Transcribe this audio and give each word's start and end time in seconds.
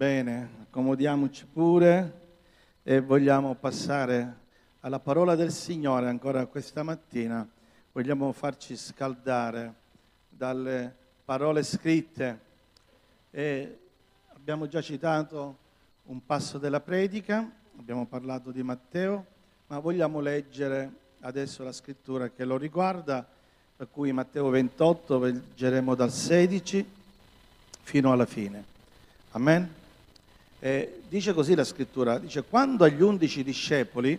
Bene, 0.00 0.48
accomodiamoci 0.62 1.44
pure 1.44 2.20
e 2.82 3.02
vogliamo 3.02 3.54
passare 3.54 4.36
alla 4.80 4.98
parola 4.98 5.34
del 5.34 5.52
Signore 5.52 6.08
ancora 6.08 6.46
questa 6.46 6.82
mattina. 6.82 7.46
Vogliamo 7.92 8.32
farci 8.32 8.78
scaldare 8.78 9.74
dalle 10.26 10.90
parole 11.22 11.62
scritte 11.62 12.40
e 13.30 13.78
abbiamo 14.28 14.68
già 14.68 14.80
citato 14.80 15.58
un 16.04 16.24
passo 16.24 16.56
della 16.56 16.80
predica, 16.80 17.46
abbiamo 17.78 18.06
parlato 18.06 18.52
di 18.52 18.62
Matteo, 18.62 19.26
ma 19.66 19.80
vogliamo 19.80 20.20
leggere 20.20 20.90
adesso 21.20 21.62
la 21.62 21.72
scrittura 21.72 22.30
che 22.30 22.46
lo 22.46 22.56
riguarda, 22.56 23.22
per 23.76 23.88
cui 23.90 24.12
Matteo 24.12 24.48
28 24.48 25.18
leggeremo 25.18 25.94
dal 25.94 26.10
16 26.10 26.90
fino 27.82 28.12
alla 28.12 28.24
fine. 28.24 28.64
Amen. 29.32 29.79
Eh, 30.62 31.00
dice 31.08 31.32
così 31.32 31.54
la 31.54 31.64
scrittura, 31.64 32.18
dice 32.18 32.42
quando 32.42 32.84
agli 32.84 33.00
undici 33.00 33.42
discepoli, 33.42 34.18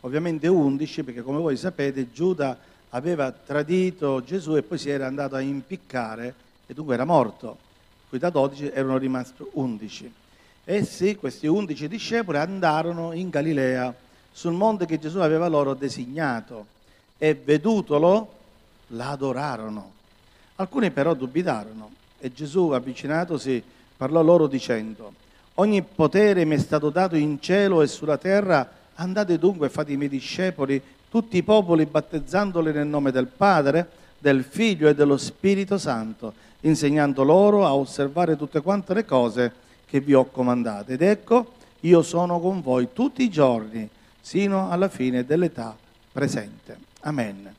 ovviamente 0.00 0.46
undici 0.46 1.02
perché 1.02 1.22
come 1.22 1.38
voi 1.38 1.56
sapete 1.56 2.12
Giuda 2.12 2.58
aveva 2.90 3.32
tradito 3.32 4.22
Gesù 4.22 4.56
e 4.56 4.62
poi 4.62 4.76
si 4.76 4.90
era 4.90 5.06
andato 5.06 5.36
a 5.36 5.40
impiccare 5.40 6.34
e 6.66 6.74
dunque 6.74 6.92
era 6.94 7.06
morto, 7.06 7.56
qui 8.10 8.18
da 8.18 8.28
dodici 8.28 8.68
erano 8.68 8.98
rimasti 8.98 9.42
undici. 9.52 10.12
Essi, 10.64 11.16
questi 11.16 11.46
undici 11.46 11.88
discepoli, 11.88 12.36
andarono 12.36 13.14
in 13.14 13.30
Galilea 13.30 13.94
sul 14.30 14.52
monte 14.52 14.84
che 14.84 14.98
Gesù 14.98 15.20
aveva 15.20 15.48
loro 15.48 15.72
designato 15.72 16.66
e 17.16 17.34
vedutolo 17.34 18.34
l'adorarono. 18.88 19.92
Alcuni 20.56 20.90
però 20.90 21.14
dubitarono 21.14 21.90
e 22.18 22.30
Gesù 22.30 22.68
avvicinatosi 22.68 23.62
parlò 23.96 24.20
loro 24.22 24.46
dicendo 24.46 25.28
Ogni 25.54 25.82
potere 25.82 26.44
mi 26.44 26.54
è 26.54 26.58
stato 26.58 26.90
dato 26.90 27.16
in 27.16 27.40
cielo 27.40 27.82
e 27.82 27.86
sulla 27.86 28.16
terra, 28.16 28.68
andate 28.94 29.38
dunque 29.38 29.70
e 29.74 29.96
miei 29.96 30.08
discepoli, 30.08 30.80
tutti 31.10 31.36
i 31.36 31.42
popoli, 31.42 31.86
battezzandoli 31.86 32.72
nel 32.72 32.86
nome 32.86 33.10
del 33.10 33.26
Padre, 33.26 33.88
del 34.18 34.44
Figlio 34.44 34.88
e 34.88 34.94
dello 34.94 35.16
Spirito 35.16 35.76
Santo, 35.76 36.32
insegnando 36.60 37.24
loro 37.24 37.66
a 37.66 37.74
osservare 37.74 38.36
tutte 38.36 38.60
quante 38.60 38.94
le 38.94 39.04
cose 39.04 39.52
che 39.86 40.00
vi 40.00 40.14
ho 40.14 40.26
comandate. 40.26 40.92
Ed 40.92 41.02
ecco, 41.02 41.52
io 41.80 42.02
sono 42.02 42.38
con 42.38 42.60
voi 42.60 42.88
tutti 42.92 43.22
i 43.22 43.30
giorni, 43.30 43.88
sino 44.20 44.70
alla 44.70 44.88
fine 44.88 45.24
dell'età 45.24 45.76
presente. 46.12 46.78
Amen. 47.00 47.54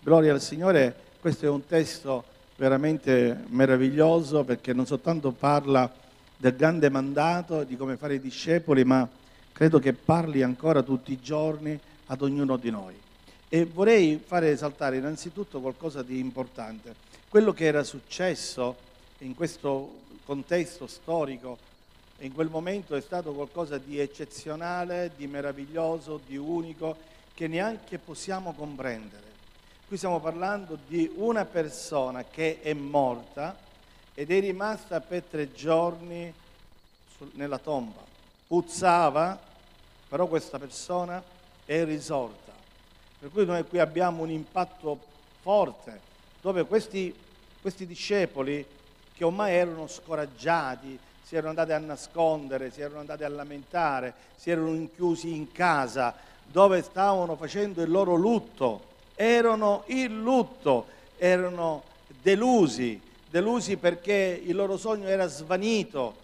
Gloria 0.00 0.32
al 0.32 0.40
Signore, 0.40 0.94
questo 1.20 1.46
è 1.46 1.48
un 1.48 1.66
testo 1.66 2.24
veramente 2.56 3.44
meraviglioso 3.48 4.44
perché 4.44 4.72
non 4.72 4.86
soltanto 4.86 5.32
parla 5.32 5.90
del 6.42 6.56
grande 6.56 6.90
mandato, 6.90 7.62
di 7.62 7.76
come 7.76 7.96
fare 7.96 8.16
i 8.16 8.20
discepoli, 8.20 8.82
ma 8.82 9.08
credo 9.52 9.78
che 9.78 9.92
parli 9.92 10.42
ancora 10.42 10.82
tutti 10.82 11.12
i 11.12 11.20
giorni 11.20 11.78
ad 12.06 12.20
ognuno 12.20 12.56
di 12.56 12.68
noi. 12.68 12.98
E 13.48 13.64
vorrei 13.64 14.20
fare 14.20 14.50
esaltare 14.50 14.96
innanzitutto 14.96 15.60
qualcosa 15.60 16.02
di 16.02 16.18
importante. 16.18 16.96
Quello 17.28 17.52
che 17.52 17.66
era 17.66 17.84
successo 17.84 18.74
in 19.18 19.36
questo 19.36 20.00
contesto 20.24 20.88
storico, 20.88 21.58
in 22.18 22.32
quel 22.32 22.48
momento 22.48 22.96
è 22.96 23.00
stato 23.00 23.32
qualcosa 23.34 23.78
di 23.78 24.00
eccezionale, 24.00 25.12
di 25.16 25.28
meraviglioso, 25.28 26.20
di 26.26 26.36
unico, 26.36 26.96
che 27.34 27.46
neanche 27.46 27.98
possiamo 27.98 28.52
comprendere. 28.52 29.30
Qui 29.86 29.96
stiamo 29.96 30.18
parlando 30.18 30.76
di 30.88 31.08
una 31.14 31.44
persona 31.44 32.24
che 32.24 32.60
è 32.62 32.72
morta, 32.72 33.56
ed 34.14 34.30
è 34.30 34.40
rimasta 34.40 35.00
per 35.00 35.22
tre 35.22 35.52
giorni 35.52 36.32
nella 37.32 37.58
tomba. 37.58 38.00
Puzzava, 38.46 39.38
però 40.08 40.26
questa 40.26 40.58
persona 40.58 41.22
è 41.64 41.84
risorta. 41.84 42.52
Per 43.18 43.30
cui 43.30 43.46
noi 43.46 43.64
qui 43.64 43.78
abbiamo 43.78 44.22
un 44.22 44.30
impatto 44.30 44.98
forte, 45.40 46.00
dove 46.40 46.64
questi, 46.64 47.14
questi 47.60 47.86
discepoli 47.86 48.66
che 49.14 49.24
ormai 49.24 49.54
erano 49.54 49.86
scoraggiati, 49.86 50.98
si 51.22 51.36
erano 51.36 51.50
andati 51.50 51.72
a 51.72 51.78
nascondere, 51.78 52.70
si 52.70 52.80
erano 52.80 53.00
andati 53.00 53.24
a 53.24 53.28
lamentare, 53.28 54.12
si 54.36 54.50
erano 54.50 54.88
chiusi 54.94 55.34
in 55.34 55.50
casa, 55.52 56.14
dove 56.44 56.82
stavano 56.82 57.36
facendo 57.36 57.80
il 57.80 57.90
loro 57.90 58.14
lutto, 58.14 58.90
erano 59.14 59.84
in 59.86 60.20
lutto, 60.20 60.86
erano 61.16 61.84
delusi, 62.20 63.00
delusi 63.32 63.78
perché 63.78 64.42
il 64.44 64.54
loro 64.54 64.76
sogno 64.76 65.08
era 65.08 65.26
svanito, 65.26 66.16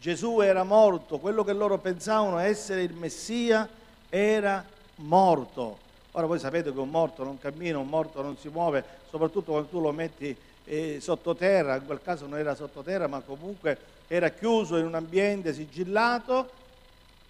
Gesù 0.00 0.40
era 0.40 0.64
morto, 0.64 1.18
quello 1.18 1.44
che 1.44 1.52
loro 1.52 1.78
pensavano 1.78 2.38
essere 2.38 2.82
il 2.82 2.92
Messia 2.92 3.68
era 4.08 4.64
morto. 4.96 5.78
Ora 6.10 6.26
voi 6.26 6.40
sapete 6.40 6.72
che 6.72 6.78
un 6.80 6.90
morto 6.90 7.22
non 7.22 7.38
cammina, 7.38 7.78
un 7.78 7.86
morto 7.86 8.20
non 8.20 8.36
si 8.36 8.48
muove, 8.48 8.84
soprattutto 9.08 9.52
quando 9.52 9.68
tu 9.68 9.78
lo 9.80 9.92
metti 9.92 10.36
eh, 10.64 10.98
sottoterra, 11.00 11.76
in 11.76 11.86
quel 11.86 12.00
caso 12.02 12.26
non 12.26 12.36
era 12.36 12.56
sottoterra, 12.56 13.06
ma 13.06 13.20
comunque 13.20 13.78
era 14.08 14.30
chiuso 14.30 14.76
in 14.76 14.86
un 14.86 14.96
ambiente 14.96 15.54
sigillato, 15.54 16.50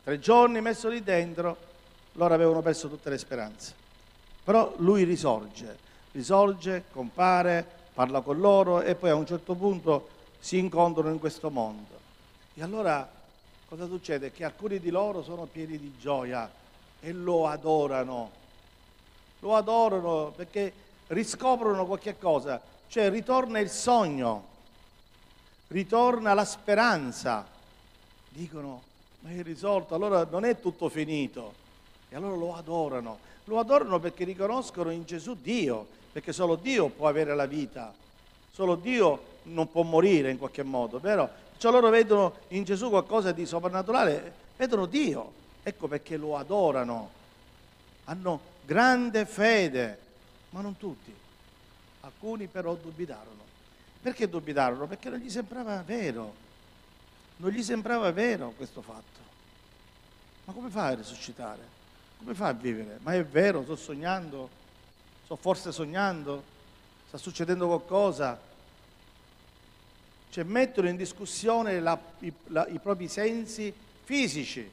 tre 0.02 0.18
giorni 0.18 0.62
messo 0.62 0.88
lì 0.88 1.02
dentro, 1.02 1.58
loro 2.12 2.32
avevano 2.32 2.62
perso 2.62 2.88
tutte 2.88 3.10
le 3.10 3.18
speranze. 3.18 3.74
Però 4.42 4.72
lui 4.78 5.04
risorge, 5.04 5.76
risorge, 6.12 6.84
compare, 6.90 7.75
parla 7.96 8.20
con 8.20 8.38
loro 8.38 8.82
e 8.82 8.94
poi 8.94 9.08
a 9.08 9.14
un 9.14 9.24
certo 9.24 9.54
punto 9.54 10.08
si 10.38 10.58
incontrano 10.58 11.08
in 11.08 11.18
questo 11.18 11.48
mondo. 11.48 11.98
E 12.52 12.62
allora 12.62 13.10
cosa 13.66 13.86
succede? 13.86 14.32
Che 14.32 14.44
alcuni 14.44 14.78
di 14.78 14.90
loro 14.90 15.22
sono 15.22 15.46
pieni 15.46 15.78
di 15.78 15.94
gioia 15.98 16.50
e 17.00 17.12
lo 17.12 17.46
adorano. 17.46 18.30
Lo 19.38 19.56
adorano 19.56 20.30
perché 20.36 20.70
riscoprono 21.06 21.86
qualche 21.86 22.18
cosa, 22.18 22.60
cioè 22.88 23.08
ritorna 23.08 23.60
il 23.60 23.70
sogno, 23.70 24.44
ritorna 25.68 26.34
la 26.34 26.44
speranza. 26.44 27.46
Dicono, 28.28 28.82
ma 29.20 29.30
è 29.30 29.42
risolto, 29.42 29.94
allora 29.94 30.26
non 30.30 30.44
è 30.44 30.60
tutto 30.60 30.90
finito. 30.90 31.54
E 32.10 32.16
allora 32.16 32.36
lo 32.36 32.54
adorano. 32.54 33.18
Lo 33.44 33.58
adorano 33.58 33.98
perché 34.00 34.24
riconoscono 34.24 34.90
in 34.90 35.04
Gesù 35.06 35.34
Dio 35.40 36.04
perché 36.16 36.32
solo 36.32 36.56
Dio 36.56 36.88
può 36.88 37.08
avere 37.08 37.34
la 37.34 37.44
vita, 37.44 37.92
solo 38.50 38.76
Dio 38.76 39.34
non 39.42 39.70
può 39.70 39.82
morire 39.82 40.30
in 40.30 40.38
qualche 40.38 40.62
modo, 40.62 40.98
vero? 40.98 41.28
Cioè 41.58 41.70
loro 41.70 41.90
vedono 41.90 42.36
in 42.48 42.64
Gesù 42.64 42.88
qualcosa 42.88 43.32
di 43.32 43.44
soprannaturale, 43.44 44.32
vedono 44.56 44.86
Dio, 44.86 45.30
ecco 45.62 45.88
perché 45.88 46.16
lo 46.16 46.38
adorano, 46.38 47.10
hanno 48.04 48.40
grande 48.64 49.26
fede, 49.26 49.98
ma 50.50 50.62
non 50.62 50.78
tutti, 50.78 51.14
alcuni 52.00 52.46
però 52.46 52.74
dubitarono. 52.76 53.42
Perché 54.00 54.26
dubitarono? 54.26 54.86
Perché 54.86 55.10
non 55.10 55.18
gli 55.18 55.28
sembrava 55.28 55.82
vero, 55.84 56.32
non 57.36 57.50
gli 57.50 57.62
sembrava 57.62 58.10
vero 58.10 58.54
questo 58.56 58.80
fatto. 58.80 59.20
Ma 60.44 60.54
come 60.54 60.70
fa 60.70 60.86
a 60.86 60.94
risuscitare? 60.94 61.60
Come 62.16 62.32
fa 62.32 62.46
a 62.46 62.52
vivere? 62.54 63.00
Ma 63.02 63.12
è 63.12 63.22
vero, 63.22 63.62
sto 63.64 63.76
sognando? 63.76 64.64
Sto 65.26 65.34
forse 65.34 65.72
sognando? 65.72 66.40
Sta 67.08 67.18
succedendo 67.18 67.66
qualcosa? 67.66 68.38
Cioè 70.30 70.44
mettono 70.44 70.88
in 70.88 70.94
discussione 70.94 71.80
la, 71.80 71.98
i, 72.20 72.32
la, 72.44 72.64
i 72.68 72.78
propri 72.78 73.08
sensi 73.08 73.74
fisici, 74.04 74.70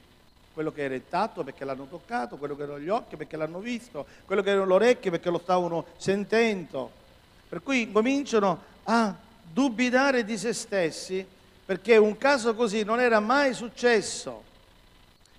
quello 0.52 0.70
che 0.70 0.82
era 0.82 0.94
il 0.94 1.08
tatto 1.08 1.42
perché 1.42 1.64
l'hanno 1.64 1.88
toccato, 1.90 2.36
quello 2.36 2.54
che 2.54 2.62
erano 2.62 2.78
gli 2.78 2.88
occhi 2.88 3.16
perché 3.16 3.36
l'hanno 3.36 3.58
visto, 3.58 4.06
quello 4.26 4.42
che 4.42 4.50
erano 4.50 4.66
le 4.66 4.74
orecchie 4.74 5.10
perché 5.10 5.28
lo 5.28 5.40
stavano 5.40 5.86
sentendo. 5.96 6.88
Per 7.48 7.60
cui 7.60 7.90
cominciano 7.90 8.62
a 8.84 9.12
dubitare 9.52 10.24
di 10.24 10.38
se 10.38 10.52
stessi 10.52 11.26
perché 11.66 11.96
un 11.96 12.16
caso 12.16 12.54
così 12.54 12.84
non 12.84 13.00
era 13.00 13.18
mai 13.18 13.54
successo. 13.54 14.44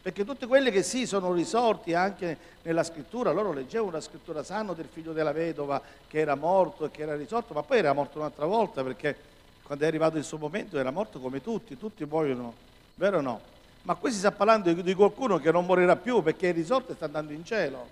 Perché 0.06 0.24
tutti 0.24 0.46
quelli 0.46 0.70
che 0.70 0.84
sì 0.84 1.08
sono 1.08 1.34
risorti 1.34 1.96
anche 1.96 2.38
nella 2.62 2.84
scrittura, 2.84 3.32
loro 3.32 3.52
leggevano 3.52 3.90
la 3.90 4.02
scrittura, 4.02 4.44
sanno 4.44 4.76
del 4.76 4.86
figlio 4.86 5.14
della 5.14 5.32
vedova 5.32 5.82
che 6.06 6.20
era 6.20 6.36
morto 6.36 6.86
e 6.86 6.92
che 6.92 7.02
era 7.02 7.16
risorto, 7.16 7.56
ma 7.56 7.64
poi 7.64 7.80
era 7.80 7.92
morto 7.92 8.20
un'altra 8.20 8.46
volta 8.46 8.84
perché 8.84 9.18
quando 9.64 9.84
è 9.84 9.88
arrivato 9.88 10.20
il 10.20 10.24
suo 10.24 10.38
momento 10.38 10.78
era 10.78 10.92
morto 10.92 11.20
come 11.20 11.42
tutti, 11.42 11.76
tutti 11.76 12.06
muoiono, 12.06 12.54
vero 12.94 13.18
o 13.18 13.22
no? 13.22 13.42
Ma 13.82 13.96
qui 13.96 14.12
si 14.12 14.20
sta 14.20 14.32
parlando 14.32 14.72
di 14.74 14.94
qualcuno 14.94 15.40
che 15.40 15.52
non 15.52 15.66
morirà 15.66 15.96
più 15.96 16.22
perché 16.22 16.52
è 16.52 16.54
risorto 16.54 16.92
e 16.92 16.96
sta 16.96 17.06
andando 17.06 17.34
in 17.34 17.44
cielo. 17.44 17.90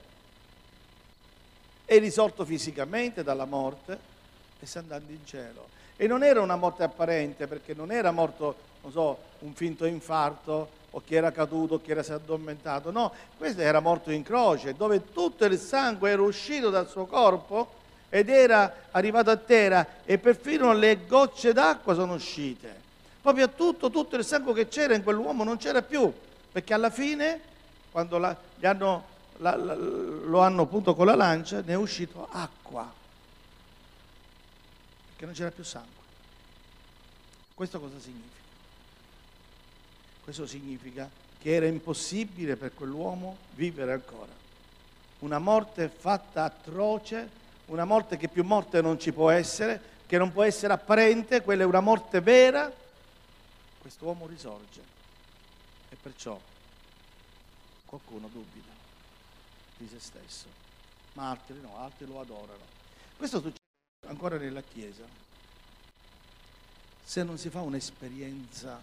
È 1.83 1.97
risorto 1.97 2.45
fisicamente 2.45 3.23
dalla 3.23 3.45
morte 3.45 3.97
e 4.59 4.65
sta 4.67 4.77
andando 4.77 5.11
in 5.11 5.25
cielo. 5.25 5.67
E 5.95 6.05
non 6.05 6.23
era 6.23 6.41
una 6.41 6.57
morte 6.57 6.83
apparente 6.83 7.47
perché 7.47 7.73
non 7.73 7.91
era 7.91 8.11
morto, 8.11 8.55
non 8.83 8.91
so, 8.91 9.17
un 9.39 9.53
finto 9.55 9.85
infarto 9.85 10.81
o 10.95 11.01
chi 11.03 11.15
era 11.15 11.31
caduto 11.31 11.75
o 11.75 11.81
chi 11.81 11.91
era 11.91 12.03
si 12.03 12.11
addormentato, 12.11 12.91
no, 12.91 13.11
questo 13.37 13.61
era 13.61 13.79
morto 13.79 14.11
in 14.11 14.21
croce, 14.21 14.73
dove 14.73 15.11
tutto 15.11 15.43
il 15.45 15.57
sangue 15.57 16.11
era 16.11 16.21
uscito 16.21 16.69
dal 16.69 16.87
suo 16.87 17.05
corpo 17.05 17.81
ed 18.09 18.29
era 18.29 18.85
arrivato 18.91 19.31
a 19.31 19.37
terra 19.37 19.87
e 20.05 20.19
perfino 20.19 20.71
le 20.73 21.07
gocce 21.07 21.51
d'acqua 21.51 21.95
sono 21.95 22.13
uscite. 22.13 22.81
proprio 23.21 23.49
tutto, 23.49 23.89
tutto 23.89 24.17
il 24.17 24.23
sangue 24.23 24.53
che 24.53 24.67
c'era 24.67 24.93
in 24.93 25.01
quell'uomo 25.01 25.43
non 25.43 25.57
c'era 25.57 25.81
più, 25.81 26.13
perché 26.51 26.75
alla 26.75 26.91
fine, 26.91 27.41
quando 27.91 28.19
la, 28.19 28.37
hanno, 28.61 29.03
la, 29.37 29.55
la, 29.55 29.73
lo 29.73 30.41
hanno 30.41 30.67
punto 30.67 30.93
con 30.93 31.07
la 31.07 31.15
lancia, 31.15 31.61
ne 31.61 31.73
è 31.73 31.75
uscito 31.75 32.27
acqua, 32.29 32.91
perché 35.07 35.25
non 35.25 35.33
c'era 35.33 35.49
più 35.49 35.63
sangue. 35.63 36.01
Questo 37.55 37.79
cosa 37.79 37.99
significa? 37.99 38.42
Questo 40.23 40.47
significa 40.47 41.09
che 41.37 41.53
era 41.53 41.65
impossibile 41.65 42.55
per 42.55 42.73
quell'uomo 42.73 43.37
vivere 43.55 43.91
ancora. 43.91 44.31
Una 45.19 45.39
morte 45.39 45.89
fatta 45.89 46.45
atroce, 46.45 47.29
una 47.65 47.83
morte 47.83 48.15
che 48.15 48.29
più 48.29 48.45
morte 48.45 48.81
non 48.81 48.97
ci 48.97 49.11
può 49.11 49.29
essere, 49.29 49.81
che 50.05 50.17
non 50.17 50.31
può 50.31 50.43
essere 50.43 50.71
apparente, 50.71 51.41
quella 51.41 51.63
è 51.63 51.65
una 51.65 51.81
morte 51.81 52.21
vera. 52.21 52.71
Questo 53.77 54.05
uomo 54.05 54.25
risorge 54.25 54.81
e 55.89 55.97
perciò 56.01 56.39
qualcuno 57.85 58.29
dubita 58.29 58.71
di 59.75 59.87
se 59.89 59.99
stesso, 59.99 60.45
ma 61.13 61.31
altri 61.31 61.59
no, 61.59 61.77
altri 61.77 62.05
lo 62.05 62.21
adorano. 62.21 62.63
Questo 63.17 63.41
succede 63.41 63.59
ancora 64.07 64.37
nella 64.37 64.61
Chiesa. 64.61 65.03
Se 67.03 67.23
non 67.23 67.37
si 67.37 67.49
fa 67.49 67.59
un'esperienza 67.59 68.81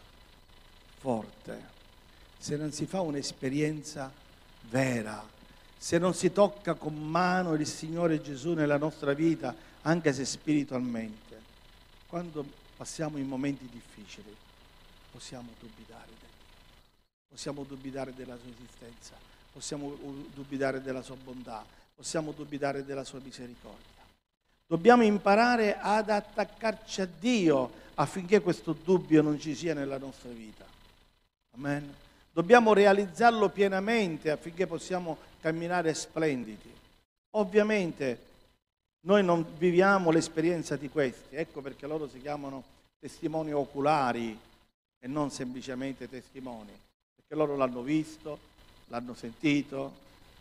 forte, 1.01 1.69
se 2.37 2.57
non 2.57 2.73
si 2.73 2.85
fa 2.85 3.01
un'esperienza 3.01 4.13
vera, 4.69 5.27
se 5.77 5.97
non 5.97 6.13
si 6.13 6.31
tocca 6.31 6.75
con 6.75 6.95
mano 6.95 7.55
il 7.55 7.67
Signore 7.67 8.21
Gesù 8.21 8.53
nella 8.53 8.77
nostra 8.77 9.15
vita, 9.15 9.55
anche 9.83 10.13
se 10.13 10.27
spiritualmente, 10.27 11.41
quando 12.07 12.45
passiamo 12.77 13.17
in 13.17 13.27
momenti 13.27 13.67
difficili, 13.67 14.37
possiamo 15.11 15.49
dubitare 15.59 16.09
di 16.09 16.17
Dio, 16.19 17.29
possiamo 17.29 17.65
dubitare 17.65 18.13
della 18.15 18.37
sua 18.37 18.51
esistenza, 18.51 19.15
possiamo 19.51 19.97
dubitare 20.35 20.83
della 20.83 21.01
sua 21.01 21.17
bontà, 21.17 21.65
possiamo 21.95 22.33
dubitare 22.33 22.85
della 22.85 23.05
sua 23.05 23.21
misericordia. 23.23 24.05
Dobbiamo 24.67 25.03
imparare 25.03 25.79
ad 25.79 26.11
attaccarci 26.11 27.01
a 27.01 27.09
Dio 27.19 27.73
affinché 27.95 28.41
questo 28.41 28.75
dubbio 28.75 29.23
non 29.23 29.41
ci 29.41 29.55
sia 29.55 29.73
nella 29.73 29.99
nostra 29.99 30.31
vita. 30.31 30.65
Amen. 31.61 31.95
Dobbiamo 32.33 32.73
realizzarlo 32.73 33.51
pienamente 33.51 34.31
affinché 34.31 34.67
possiamo 34.67 35.19
camminare 35.43 35.93
splendidi. 35.93 36.73
Ovviamente 37.33 38.19
noi 39.01 39.23
non 39.23 39.45
viviamo 39.59 40.11
l'esperienza 40.11 40.77
di 40.77 40.89
questi, 40.89 41.37
ecco 41.37 41.61
perché 41.61 41.87
loro 41.87 42.09
si 42.09 42.19
chiamano 42.19 42.65
testimoni 42.99 43.53
oculari 43.53 44.39
e 44.99 45.07
non 45.07 45.31
semplicemente 45.31 46.09
testimoni, 46.09 46.73
perché 47.15 47.35
loro 47.35 47.57
l'hanno 47.57 47.83
visto, 47.83 48.39
l'hanno 48.87 49.13
sentito, 49.13 49.93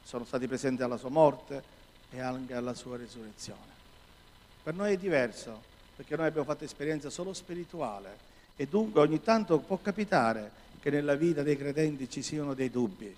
sono 0.02 0.24
stati 0.24 0.48
presenti 0.48 0.84
alla 0.84 0.98
sua 0.98 1.10
morte 1.10 1.62
e 2.12 2.22
anche 2.22 2.54
alla 2.54 2.74
sua 2.74 2.96
risurrezione. 2.96 3.74
Per 4.64 4.74
noi 4.74 4.94
è 4.94 4.98
diverso, 4.98 5.62
perché 5.98 6.16
noi 6.16 6.28
abbiamo 6.28 6.48
fatto 6.48 6.64
esperienza 6.64 7.10
solo 7.10 7.34
spirituale 7.34 8.28
e 8.56 8.68
dunque 8.68 9.02
ogni 9.02 9.22
tanto 9.22 9.60
può 9.60 9.78
capitare 9.82 10.68
che 10.90 10.96
nella 10.96 11.16
vita 11.16 11.44
dei 11.44 11.56
credenti 11.56 12.10
ci 12.10 12.22
siano 12.22 12.54
dei 12.54 12.70
dubbi. 12.70 13.16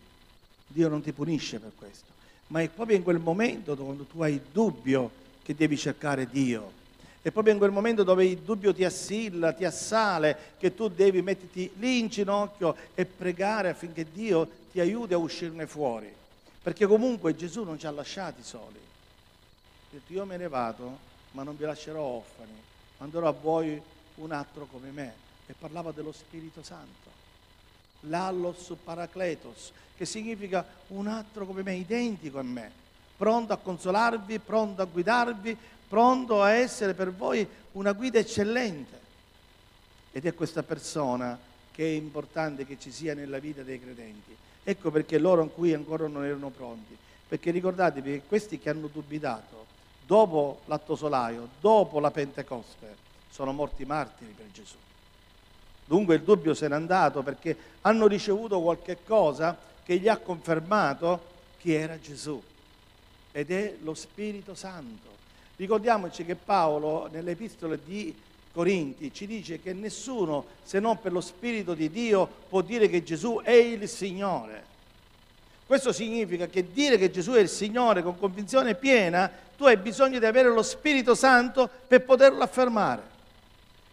Dio 0.67 0.89
non 0.89 1.01
ti 1.01 1.11
punisce 1.11 1.59
per 1.59 1.71
questo, 1.75 2.11
ma 2.47 2.61
è 2.61 2.69
proprio 2.69 2.97
in 2.97 3.03
quel 3.03 3.19
momento 3.19 3.75
quando 3.75 4.03
tu 4.03 4.21
hai 4.21 4.39
dubbio 4.51 5.09
che 5.41 5.55
devi 5.55 5.77
cercare 5.77 6.27
Dio. 6.29 6.79
È 7.21 7.29
proprio 7.29 7.53
in 7.53 7.59
quel 7.59 7.71
momento 7.71 8.03
dove 8.03 8.25
il 8.25 8.39
dubbio 8.39 8.73
ti 8.73 8.83
assilla, 8.83 9.53
ti 9.53 9.63
assale, 9.63 10.55
che 10.57 10.73
tu 10.73 10.87
devi 10.87 11.21
metterti 11.21 11.71
lì 11.77 11.99
in 11.99 12.07
ginocchio 12.07 12.75
e 12.95 13.05
pregare 13.05 13.69
affinché 13.69 14.07
Dio 14.11 14.47
ti 14.71 14.79
aiuti 14.79 15.13
a 15.13 15.17
uscirne 15.17 15.67
fuori. 15.67 16.11
Perché 16.63 16.85
comunque 16.87 17.35
Gesù 17.35 17.63
non 17.63 17.77
ci 17.77 17.85
ha 17.85 17.91
lasciati 17.91 18.43
soli. 18.43 18.79
Ha 18.79 19.91
detto 19.91 20.13
io 20.13 20.25
me 20.25 20.37
ne 20.37 20.47
vado, 20.47 20.97
ma 21.31 21.43
non 21.43 21.55
vi 21.57 21.65
lascerò 21.65 22.01
orfani, 22.01 22.51
manderò 22.97 23.27
a 23.27 23.31
voi 23.31 23.79
un 24.15 24.31
altro 24.31 24.67
come 24.71 24.89
me. 24.89 25.13
E 25.45 25.53
parlava 25.57 25.91
dello 25.91 26.11
Spirito 26.11 26.63
Santo. 26.63 27.10
L'allos 28.01 28.73
paracletos, 28.83 29.71
che 29.95 30.05
significa 30.05 30.65
un 30.87 31.07
altro 31.07 31.45
come 31.45 31.63
me, 31.63 31.75
identico 31.75 32.39
a 32.39 32.43
me 32.43 32.79
pronto 33.21 33.53
a 33.53 33.57
consolarvi, 33.57 34.39
pronto 34.39 34.81
a 34.81 34.85
guidarvi, 34.85 35.55
pronto 35.87 36.41
a 36.41 36.53
essere 36.53 36.95
per 36.95 37.13
voi 37.13 37.47
una 37.73 37.91
guida 37.91 38.17
eccellente. 38.17 38.99
Ed 40.11 40.25
è 40.25 40.33
questa 40.33 40.63
persona 40.63 41.37
che 41.71 41.83
è 41.83 41.95
importante 41.95 42.65
che 42.65 42.79
ci 42.79 42.91
sia 42.91 43.13
nella 43.13 43.37
vita 43.37 43.61
dei 43.61 43.79
credenti. 43.79 44.35
Ecco 44.63 44.89
perché 44.89 45.19
loro 45.19 45.45
qui 45.49 45.71
ancora 45.71 46.07
non 46.07 46.25
erano 46.25 46.49
pronti. 46.49 46.97
Perché 47.27 47.51
ricordatevi 47.51 48.11
che 48.11 48.21
questi 48.27 48.57
che 48.57 48.71
hanno 48.71 48.87
dubitato, 48.87 49.67
dopo 50.03 50.61
l'atto 50.65 50.95
solaio, 50.95 51.47
dopo 51.59 51.99
la 51.99 52.09
Pentecoste, 52.09 52.95
sono 53.29 53.51
morti 53.51 53.85
martiri 53.85 54.33
per 54.35 54.47
Gesù. 54.51 54.75
Dunque 55.91 56.15
il 56.15 56.21
dubbio 56.21 56.53
se 56.53 56.69
n'è 56.69 56.73
andato 56.73 57.21
perché 57.21 57.53
hanno 57.81 58.07
ricevuto 58.07 58.61
qualche 58.61 58.99
cosa 59.05 59.57
che 59.83 59.97
gli 59.97 60.07
ha 60.07 60.15
confermato 60.15 61.19
chi 61.57 61.73
era 61.73 61.99
Gesù 61.99 62.41
ed 63.33 63.51
è 63.51 63.75
lo 63.81 63.93
Spirito 63.93 64.55
Santo. 64.55 65.09
Ricordiamoci 65.57 66.23
che 66.23 66.35
Paolo 66.35 67.09
nelle 67.11 67.31
epistole 67.31 67.77
di 67.83 68.15
Corinti 68.53 69.13
ci 69.13 69.27
dice 69.27 69.59
che 69.59 69.73
nessuno 69.73 70.45
se 70.63 70.79
non 70.79 70.97
per 70.97 71.11
lo 71.11 71.19
Spirito 71.19 71.73
di 71.73 71.89
Dio 71.89 72.25
può 72.47 72.61
dire 72.61 72.87
che 72.87 73.03
Gesù 73.03 73.41
è 73.43 73.51
il 73.51 73.85
Signore. 73.89 74.63
Questo 75.65 75.91
significa 75.91 76.47
che 76.47 76.71
dire 76.71 76.97
che 76.97 77.11
Gesù 77.11 77.33
è 77.33 77.41
il 77.41 77.49
Signore 77.49 78.01
con 78.01 78.17
convinzione 78.17 78.75
piena, 78.75 79.29
tu 79.57 79.65
hai 79.65 79.75
bisogno 79.75 80.19
di 80.19 80.25
avere 80.25 80.47
lo 80.47 80.63
Spirito 80.63 81.15
Santo 81.15 81.69
per 81.85 82.05
poterlo 82.05 82.43
affermare. 82.43 83.11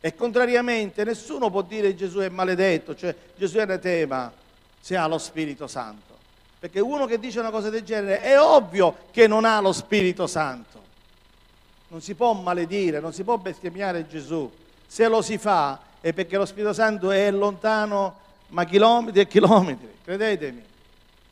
E 0.00 0.14
contrariamente 0.14 1.04
nessuno 1.04 1.50
può 1.50 1.62
dire 1.62 1.94
Gesù 1.94 2.18
è 2.18 2.28
maledetto, 2.28 2.94
cioè 2.94 3.14
Gesù 3.36 3.56
è 3.58 3.62
anatema, 3.62 4.32
se 4.80 4.96
ha 4.96 5.06
lo 5.06 5.18
Spirito 5.18 5.66
Santo. 5.66 6.16
Perché 6.58 6.80
uno 6.80 7.06
che 7.06 7.18
dice 7.18 7.40
una 7.40 7.50
cosa 7.50 7.70
del 7.70 7.82
genere 7.82 8.20
è 8.20 8.40
ovvio 8.40 8.96
che 9.10 9.26
non 9.26 9.44
ha 9.44 9.60
lo 9.60 9.72
Spirito 9.72 10.26
Santo. 10.26 10.82
Non 11.88 12.00
si 12.00 12.14
può 12.14 12.32
maledire, 12.32 13.00
non 13.00 13.12
si 13.12 13.24
può 13.24 13.38
bestemmiare 13.38 14.06
Gesù. 14.06 14.50
Se 14.86 15.08
lo 15.08 15.22
si 15.22 15.38
fa 15.38 15.80
è 16.00 16.12
perché 16.12 16.36
lo 16.36 16.46
Spirito 16.46 16.72
Santo 16.72 17.10
è 17.10 17.30
lontano 17.30 18.26
ma 18.48 18.64
chilometri 18.64 19.20
e 19.20 19.26
chilometri, 19.26 19.88
credetemi. 20.04 20.62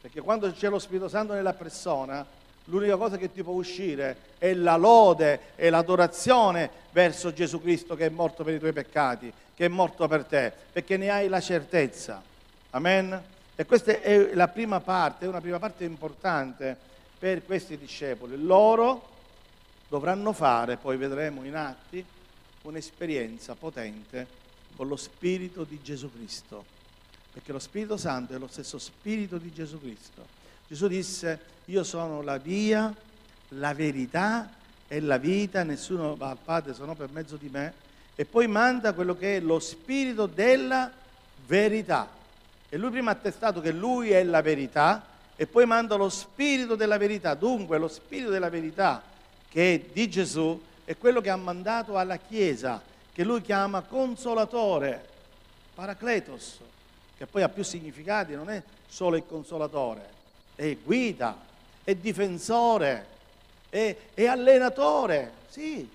Perché 0.01 0.21
quando 0.21 0.53
c'è 0.53 0.69
lo 0.69 0.79
Spirito 0.79 1.09
Santo 1.09 1.33
nella 1.33 1.55
persona, 1.55 2.25
l'unica 2.67 2.97
cosa 2.97 3.17
che 3.17 3.33
ti 3.33 3.43
può 3.43 3.53
uscire 3.53 4.35
è 4.39 4.55
la 4.55 4.77
lode 4.77 5.53
e 5.57 5.71
l'adorazione 5.71 6.71
verso 6.93 7.33
Gesù 7.33 7.61
Cristo 7.61 7.95
che 7.95 8.07
è 8.07 8.11
morto 8.11 8.45
per 8.45 8.55
i 8.55 8.59
tuoi 8.59 8.73
peccati, 8.73 9.33
che 9.55 9.65
è 9.65 9.69
morto 9.69 10.07
per 10.09 10.25
te, 10.25 10.53
perché 10.73 10.97
ne 10.97 11.11
hai 11.11 11.29
la 11.29 11.41
certezza. 11.41 12.23
Amen. 12.71 13.23
E 13.55 13.65
questa 13.65 14.01
è 14.01 14.35
la 14.35 14.49
prima 14.49 14.81
parte, 14.81 15.25
è 15.25 15.29
una 15.29 15.41
prima 15.41 15.59
parte 15.59 15.85
importante 15.85 16.77
per 17.19 17.45
questi 17.45 17.79
discepoli. 17.79 18.37
Loro 18.43 19.15
dovranno 19.89 20.33
fare, 20.33 20.77
poi 20.77 20.97
vedremo 20.97 21.45
in 21.45 21.55
atti, 21.55 22.05
un'esperienza 22.63 23.55
potente 23.55 24.45
con 24.77 24.89
lo 24.89 24.97
Spirito 24.97 25.65
di 25.65 25.81
Gesù 25.83 26.13
Cristo. 26.13 26.65
Perché 27.33 27.53
lo 27.53 27.59
Spirito 27.59 27.97
Santo 27.97 28.35
è 28.35 28.39
lo 28.39 28.49
stesso 28.49 28.79
Spirito 28.79 29.39
di 29.39 29.53
Gesù 29.53 29.81
Cristo. 29.81 30.27
Gesù 30.69 30.89
disse, 30.89 31.41
io 31.67 31.85
sono 31.85 32.23
la 32.23 32.39
via, 32.39 32.95
la 33.51 33.75
verità 33.75 34.51
e 34.89 35.01
la 35.01 35.19
vita, 35.19 35.63
nessuno 35.63 36.17
va 36.17 36.31
al 36.31 36.39
Padre 36.43 36.75
se 36.75 36.85
no 36.85 36.95
per 36.95 37.11
mezzo 37.11 37.37
di 37.37 37.49
me. 37.49 37.85
E 38.15 38.25
poi 38.25 38.47
manda 38.47 38.93
quello 38.93 39.17
che 39.17 39.37
è 39.37 39.41
lo 39.41 39.59
Spirito 39.59 40.27
della 40.27 40.91
verità. 41.47 42.09
E 42.69 42.77
lui 42.79 42.91
prima 42.91 43.11
ha 43.11 43.15
attestato 43.15 43.61
che 43.61 43.73
lui 43.73 44.11
è 44.11 44.23
la 44.25 44.43
verità 44.43 45.05
e 45.37 45.47
poi 45.47 45.67
manda 45.67 45.97
lo 45.97 46.09
spirito 46.09 46.75
della 46.75 46.97
verità. 46.97 47.35
Dunque 47.35 47.79
lo 47.79 47.89
spirito 47.89 48.31
della 48.31 48.49
verità 48.49 49.03
che 49.49 49.75
è 49.75 49.79
di 49.93 50.09
Gesù 50.09 50.61
è 50.85 50.97
quello 50.97 51.21
che 51.21 51.31
ha 51.31 51.37
mandato 51.37 51.97
alla 51.97 52.17
Chiesa, 52.17 52.83
che 53.13 53.25
lui 53.25 53.43
chiama 53.43 53.83
consolatore, 53.83 55.05
paracletos, 55.75 56.61
che 57.17 57.27
poi 57.27 57.43
ha 57.43 57.49
più 57.49 57.63
significati, 57.63 58.35
non 58.35 58.51
è 58.51 58.63
solo 58.87 59.17
il 59.17 59.25
consolatore, 59.27 60.09
è 60.55 60.77
guida, 60.83 61.46
è 61.87 61.95
difensore, 61.95 63.07
è, 63.69 63.97
è 64.13 64.27
allenatore. 64.27 65.31
Sì, 65.49 65.89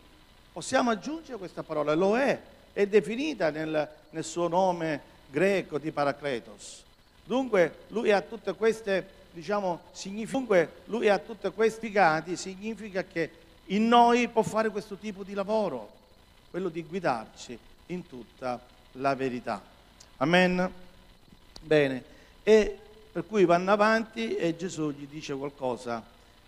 possiamo 0.53 0.89
aggiungere 0.89 1.37
questa 1.37 1.63
parola, 1.63 1.93
lo 1.95 2.17
è, 2.17 2.39
è 2.71 2.87
definita 2.87 3.49
nel, 3.49 3.89
nel 4.11 4.23
suo 4.23 4.47
nome 4.47 5.01
greco 5.29 5.77
di 5.77 5.91
Paracletos. 5.91 6.83
Dunque 7.25 7.79
lui 7.89 8.09
ha 8.09 8.21
tutte 8.21 8.53
queste, 8.53 9.05
diciamo, 9.33 9.81
significa, 9.91 10.37
dunque 10.37 10.71
lui 10.85 11.09
ha 11.09 11.17
tutti 11.17 11.49
questi 11.49 11.91
gati, 11.91 12.37
significa 12.37 13.03
che 13.03 13.29
in 13.65 13.89
noi 13.89 14.29
può 14.29 14.43
fare 14.43 14.69
questo 14.69 14.95
tipo 14.95 15.23
di 15.23 15.33
lavoro, 15.33 15.91
quello 16.51 16.69
di 16.69 16.83
guidarci 16.83 17.59
in 17.87 18.07
tutta 18.07 18.61
la 18.93 19.13
verità. 19.13 19.61
Amen? 20.15 20.71
Bene, 21.59 22.03
e 22.43 22.77
per 23.11 23.25
cui 23.25 23.45
vanno 23.45 23.71
avanti 23.71 24.35
e 24.35 24.55
Gesù 24.55 24.91
gli 24.91 25.07
dice 25.07 25.35
qualcosa, 25.35 26.03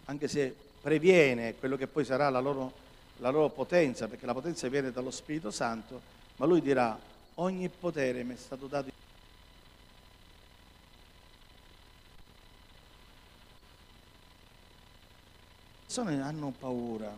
anche 0.06 0.28
se 0.28 0.56
previene 0.82 1.56
quello 1.56 1.76
che 1.76 1.88
poi 1.88 2.06
sarà 2.06 2.30
la 2.30 2.40
loro, 2.40 2.72
la 3.18 3.30
loro 3.30 3.50
potenza, 3.50 4.08
perché 4.08 4.26
la 4.26 4.34
potenza 4.34 4.68
viene 4.68 4.92
dallo 4.92 5.12
Spirito 5.12 5.52
Santo, 5.52 6.02
ma 6.38 6.46
lui 6.46 6.62
dirà, 6.62 6.98
ogni 7.36 7.70
potere 7.70 8.24
mi 8.24 8.34
è 8.34 8.38
stato 8.38 8.68
dato 8.68 8.92
persone 15.94 16.24
hanno 16.24 16.52
paura, 16.58 17.16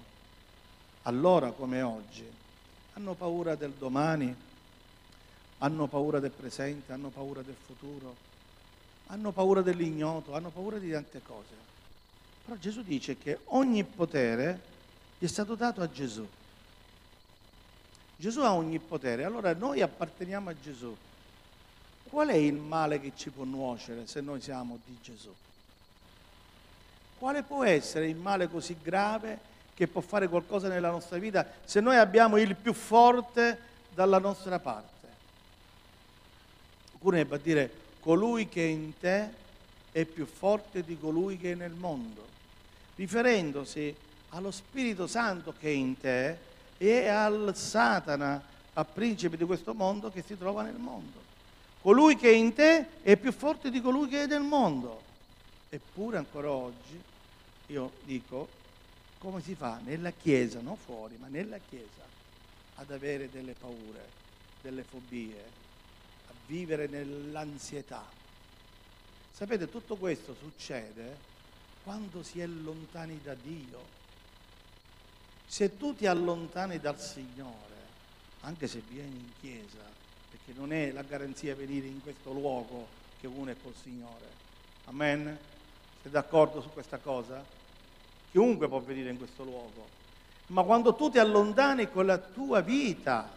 allora 1.03 1.51
come 1.51 1.81
oggi, 1.81 2.29
hanno 2.95 3.13
paura 3.13 3.55
del 3.55 3.71
domani, 3.71 4.35
hanno 5.59 5.87
paura 5.87 6.19
del 6.19 6.31
presente, 6.31 6.91
hanno 6.91 7.07
paura 7.07 7.41
del 7.41 7.55
futuro, 7.55 8.13
hanno 9.07 9.31
paura 9.31 9.61
dell'ignoto, 9.61 10.33
hanno 10.33 10.49
paura 10.49 10.77
di 10.77 10.91
tante 10.91 11.21
cose. 11.21 11.63
Però 12.45 12.57
Gesù 12.57 12.83
dice 12.83 13.17
che 13.17 13.39
ogni 13.45 13.83
potere 13.83 14.73
gli 15.17 15.25
è 15.25 15.27
stato 15.27 15.55
dato 15.55 15.81
a 15.81 15.89
Gesù. 15.89 16.27
Gesù 18.17 18.41
ha 18.41 18.53
ogni 18.53 18.79
potere, 18.79 19.23
allora 19.23 19.53
noi 19.53 19.81
apparteniamo 19.81 20.49
a 20.49 20.55
Gesù. 20.61 20.95
Qual 22.03 22.27
è 22.29 22.35
il 22.35 22.53
male 22.53 22.99
che 23.01 23.11
ci 23.15 23.29
può 23.29 23.43
nuocere 23.43 24.07
se 24.07 24.21
noi 24.21 24.41
siamo 24.41 24.79
di 24.85 24.97
Gesù? 25.01 25.33
Quale 27.17 27.43
può 27.43 27.63
essere 27.63 28.07
il 28.07 28.15
male 28.15 28.47
così 28.47 28.77
grave 28.81 29.53
che 29.73 29.87
può 29.87 30.01
fare 30.01 30.27
qualcosa 30.27 30.67
nella 30.67 30.91
nostra 30.91 31.17
vita 31.17 31.45
se 31.65 31.81
noi 31.81 31.97
abbiamo 31.97 32.37
il 32.37 32.55
più 32.55 32.73
forte 32.73 33.59
dalla 33.93 34.19
nostra 34.19 34.59
parte? 34.59 35.07
Oppure 36.93 37.25
va 37.25 37.35
a 37.35 37.39
dire 37.39 37.83
colui 38.05 38.47
che 38.47 38.63
è 38.63 38.69
in 38.69 38.95
te 38.99 39.31
è 39.91 40.05
più 40.05 40.27
forte 40.27 40.83
di 40.83 40.95
colui 40.95 41.37
che 41.37 41.53
è 41.53 41.55
nel 41.55 41.73
mondo, 41.73 42.23
riferendosi 42.97 43.95
allo 44.29 44.51
Spirito 44.51 45.07
Santo 45.07 45.55
che 45.57 45.69
è 45.69 45.71
in 45.71 45.97
te 45.97 46.37
e 46.77 47.07
al 47.07 47.53
Satana, 47.55 48.39
al 48.73 48.85
principe 48.85 49.37
di 49.37 49.43
questo 49.43 49.73
mondo 49.73 50.11
che 50.11 50.23
si 50.23 50.37
trova 50.37 50.61
nel 50.61 50.77
mondo. 50.77 51.19
Colui 51.81 52.15
che 52.15 52.29
è 52.29 52.35
in 52.35 52.53
te 52.53 53.01
è 53.01 53.17
più 53.17 53.31
forte 53.31 53.71
di 53.71 53.81
colui 53.81 54.07
che 54.07 54.21
è 54.21 54.27
nel 54.27 54.43
mondo. 54.43 55.01
Eppure 55.69 56.17
ancora 56.17 56.51
oggi 56.51 57.01
io 57.67 57.91
dico 58.03 58.47
come 59.17 59.41
si 59.41 59.55
fa 59.55 59.79
nella 59.83 60.11
Chiesa, 60.11 60.59
non 60.61 60.77
fuori, 60.77 61.17
ma 61.19 61.25
nella 61.27 61.57
Chiesa, 61.57 62.03
ad 62.75 62.91
avere 62.91 63.31
delle 63.31 63.53
paure, 63.53 64.09
delle 64.61 64.83
fobie, 64.83 65.63
vivere 66.47 66.87
nell'ansietà. 66.87 68.05
Sapete, 69.31 69.69
tutto 69.69 69.95
questo 69.95 70.33
succede 70.33 71.33
quando 71.83 72.23
si 72.23 72.39
è 72.39 72.47
lontani 72.47 73.19
da 73.21 73.35
Dio. 73.35 73.93
Se 75.45 75.77
tu 75.77 75.93
ti 75.93 76.07
allontani 76.07 76.79
dal 76.79 76.99
Signore, 76.99 77.75
anche 78.41 78.67
se 78.67 78.81
vieni 78.87 79.17
in 79.17 79.29
chiesa, 79.39 79.83
perché 80.29 80.53
non 80.57 80.71
è 80.71 80.91
la 80.91 81.03
garanzia 81.03 81.55
venire 81.55 81.87
in 81.87 82.01
questo 82.01 82.31
luogo 82.31 82.87
che 83.19 83.27
uno 83.27 83.51
è 83.51 83.55
col 83.61 83.75
Signore. 83.75 84.25
Amen? 84.85 85.37
Sei 86.01 86.11
d'accordo 86.11 86.61
su 86.61 86.69
questa 86.69 86.97
cosa? 86.97 87.43
Chiunque 88.31 88.67
può 88.67 88.79
venire 88.79 89.09
in 89.09 89.17
questo 89.17 89.43
luogo. 89.43 89.87
Ma 90.47 90.63
quando 90.63 90.93
tu 90.95 91.09
ti 91.09 91.17
allontani 91.17 91.89
con 91.89 92.05
la 92.05 92.17
tua 92.17 92.61
vita 92.61 93.31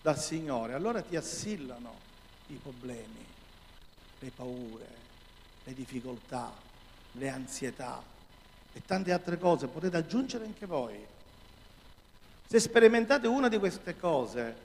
dal 0.00 0.18
Signore, 0.18 0.74
allora 0.74 1.02
ti 1.02 1.16
assillano 1.16 2.10
i 2.52 2.56
problemi, 2.56 3.24
le 4.18 4.30
paure, 4.30 4.86
le 5.64 5.74
difficoltà, 5.74 6.52
le 7.12 7.28
ansietà 7.28 8.02
e 8.72 8.82
tante 8.84 9.12
altre 9.12 9.38
cose. 9.38 9.66
Potete 9.66 9.96
aggiungere 9.96 10.44
anche 10.44 10.66
voi. 10.66 11.04
Se 12.46 12.60
sperimentate 12.60 13.26
una 13.26 13.48
di 13.48 13.58
queste 13.58 13.96
cose, 13.96 14.56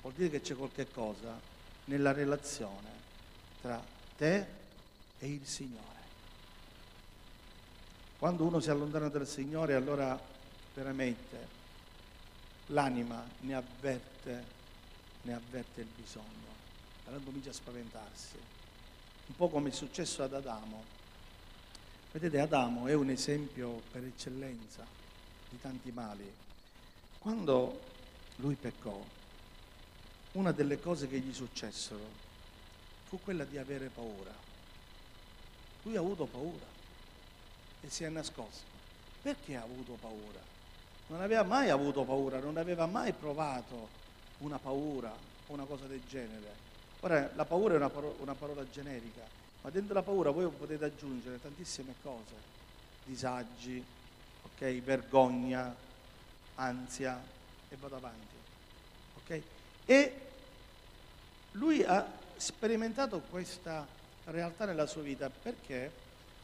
vuol 0.00 0.12
dire 0.14 0.30
che 0.30 0.40
c'è 0.40 0.54
qualche 0.54 0.90
cosa 0.90 1.38
nella 1.84 2.12
relazione 2.12 2.90
tra 3.60 3.80
te 4.16 4.46
e 5.18 5.26
il 5.28 5.46
Signore. 5.46 6.00
Quando 8.18 8.44
uno 8.44 8.60
si 8.60 8.70
allontana 8.70 9.08
dal 9.08 9.26
Signore, 9.26 9.74
allora 9.74 10.20
veramente 10.74 11.60
l'anima 12.66 13.24
ne 13.40 13.54
avverte, 13.54 14.44
ne 15.22 15.34
avverte 15.34 15.80
il 15.80 15.88
bisogno, 15.94 16.51
allora 17.12 17.24
comincia 17.26 17.50
a 17.50 17.52
spaventarsi. 17.52 18.36
Un 19.26 19.36
po' 19.36 19.48
come 19.48 19.68
è 19.68 19.72
successo 19.72 20.22
ad 20.22 20.32
Adamo. 20.32 20.82
Vedete, 22.10 22.40
Adamo 22.40 22.86
è 22.86 22.94
un 22.94 23.10
esempio 23.10 23.82
per 23.90 24.04
eccellenza 24.04 24.86
di 25.50 25.60
tanti 25.60 25.92
mali. 25.92 26.30
Quando 27.18 27.80
lui 28.36 28.54
peccò, 28.54 28.98
una 30.32 30.52
delle 30.52 30.80
cose 30.80 31.06
che 31.06 31.18
gli 31.18 31.34
successero 31.34 32.00
fu 33.04 33.20
quella 33.20 33.44
di 33.44 33.58
avere 33.58 33.88
paura. 33.88 34.32
Lui 35.82 35.96
ha 35.96 36.00
avuto 36.00 36.24
paura 36.24 36.66
e 37.82 37.90
si 37.90 38.04
è 38.04 38.08
nascosto. 38.08 38.70
Perché 39.20 39.56
ha 39.56 39.62
avuto 39.62 39.98
paura? 40.00 40.40
Non 41.08 41.20
aveva 41.20 41.42
mai 41.42 41.68
avuto 41.68 42.04
paura, 42.04 42.38
non 42.38 42.56
aveva 42.56 42.86
mai 42.86 43.12
provato 43.12 44.00
una 44.38 44.58
paura 44.58 45.12
o 45.46 45.52
una 45.52 45.64
cosa 45.64 45.86
del 45.86 46.02
genere. 46.08 46.70
Ora, 47.04 47.30
la 47.34 47.44
paura 47.44 47.74
è 47.74 47.76
una, 47.76 47.90
parola, 47.90 48.14
una 48.20 48.34
parola 48.34 48.64
generica, 48.70 49.22
ma 49.62 49.70
dentro 49.70 49.92
la 49.92 50.02
paura 50.02 50.30
voi 50.30 50.48
potete 50.48 50.84
aggiungere 50.84 51.40
tantissime 51.40 51.94
cose, 52.00 52.34
disagi, 53.04 53.84
ok, 54.44 54.80
vergogna, 54.82 55.74
ansia 56.54 57.20
e 57.68 57.76
vado 57.80 57.96
avanti. 57.96 58.36
ok? 59.16 59.42
E 59.84 60.20
lui 61.52 61.82
ha 61.82 62.06
sperimentato 62.36 63.20
questa 63.30 63.84
realtà 64.26 64.64
nella 64.64 64.86
sua 64.86 65.02
vita 65.02 65.28
perché 65.28 65.90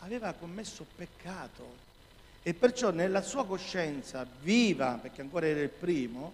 aveva 0.00 0.32
commesso 0.32 0.84
peccato 0.96 1.86
e 2.42 2.52
perciò 2.52 2.90
nella 2.90 3.22
sua 3.22 3.46
coscienza 3.46 4.26
viva, 4.40 4.98
perché 5.00 5.20
ancora 5.20 5.46
era 5.46 5.60
il 5.60 5.68
primo, 5.68 6.32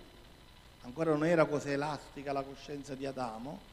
ancora 0.82 1.10
non 1.10 1.26
era 1.26 1.44
così 1.44 1.70
elastica 1.72 2.32
la 2.32 2.42
coscienza 2.42 2.94
di 2.94 3.04
Adamo, 3.04 3.72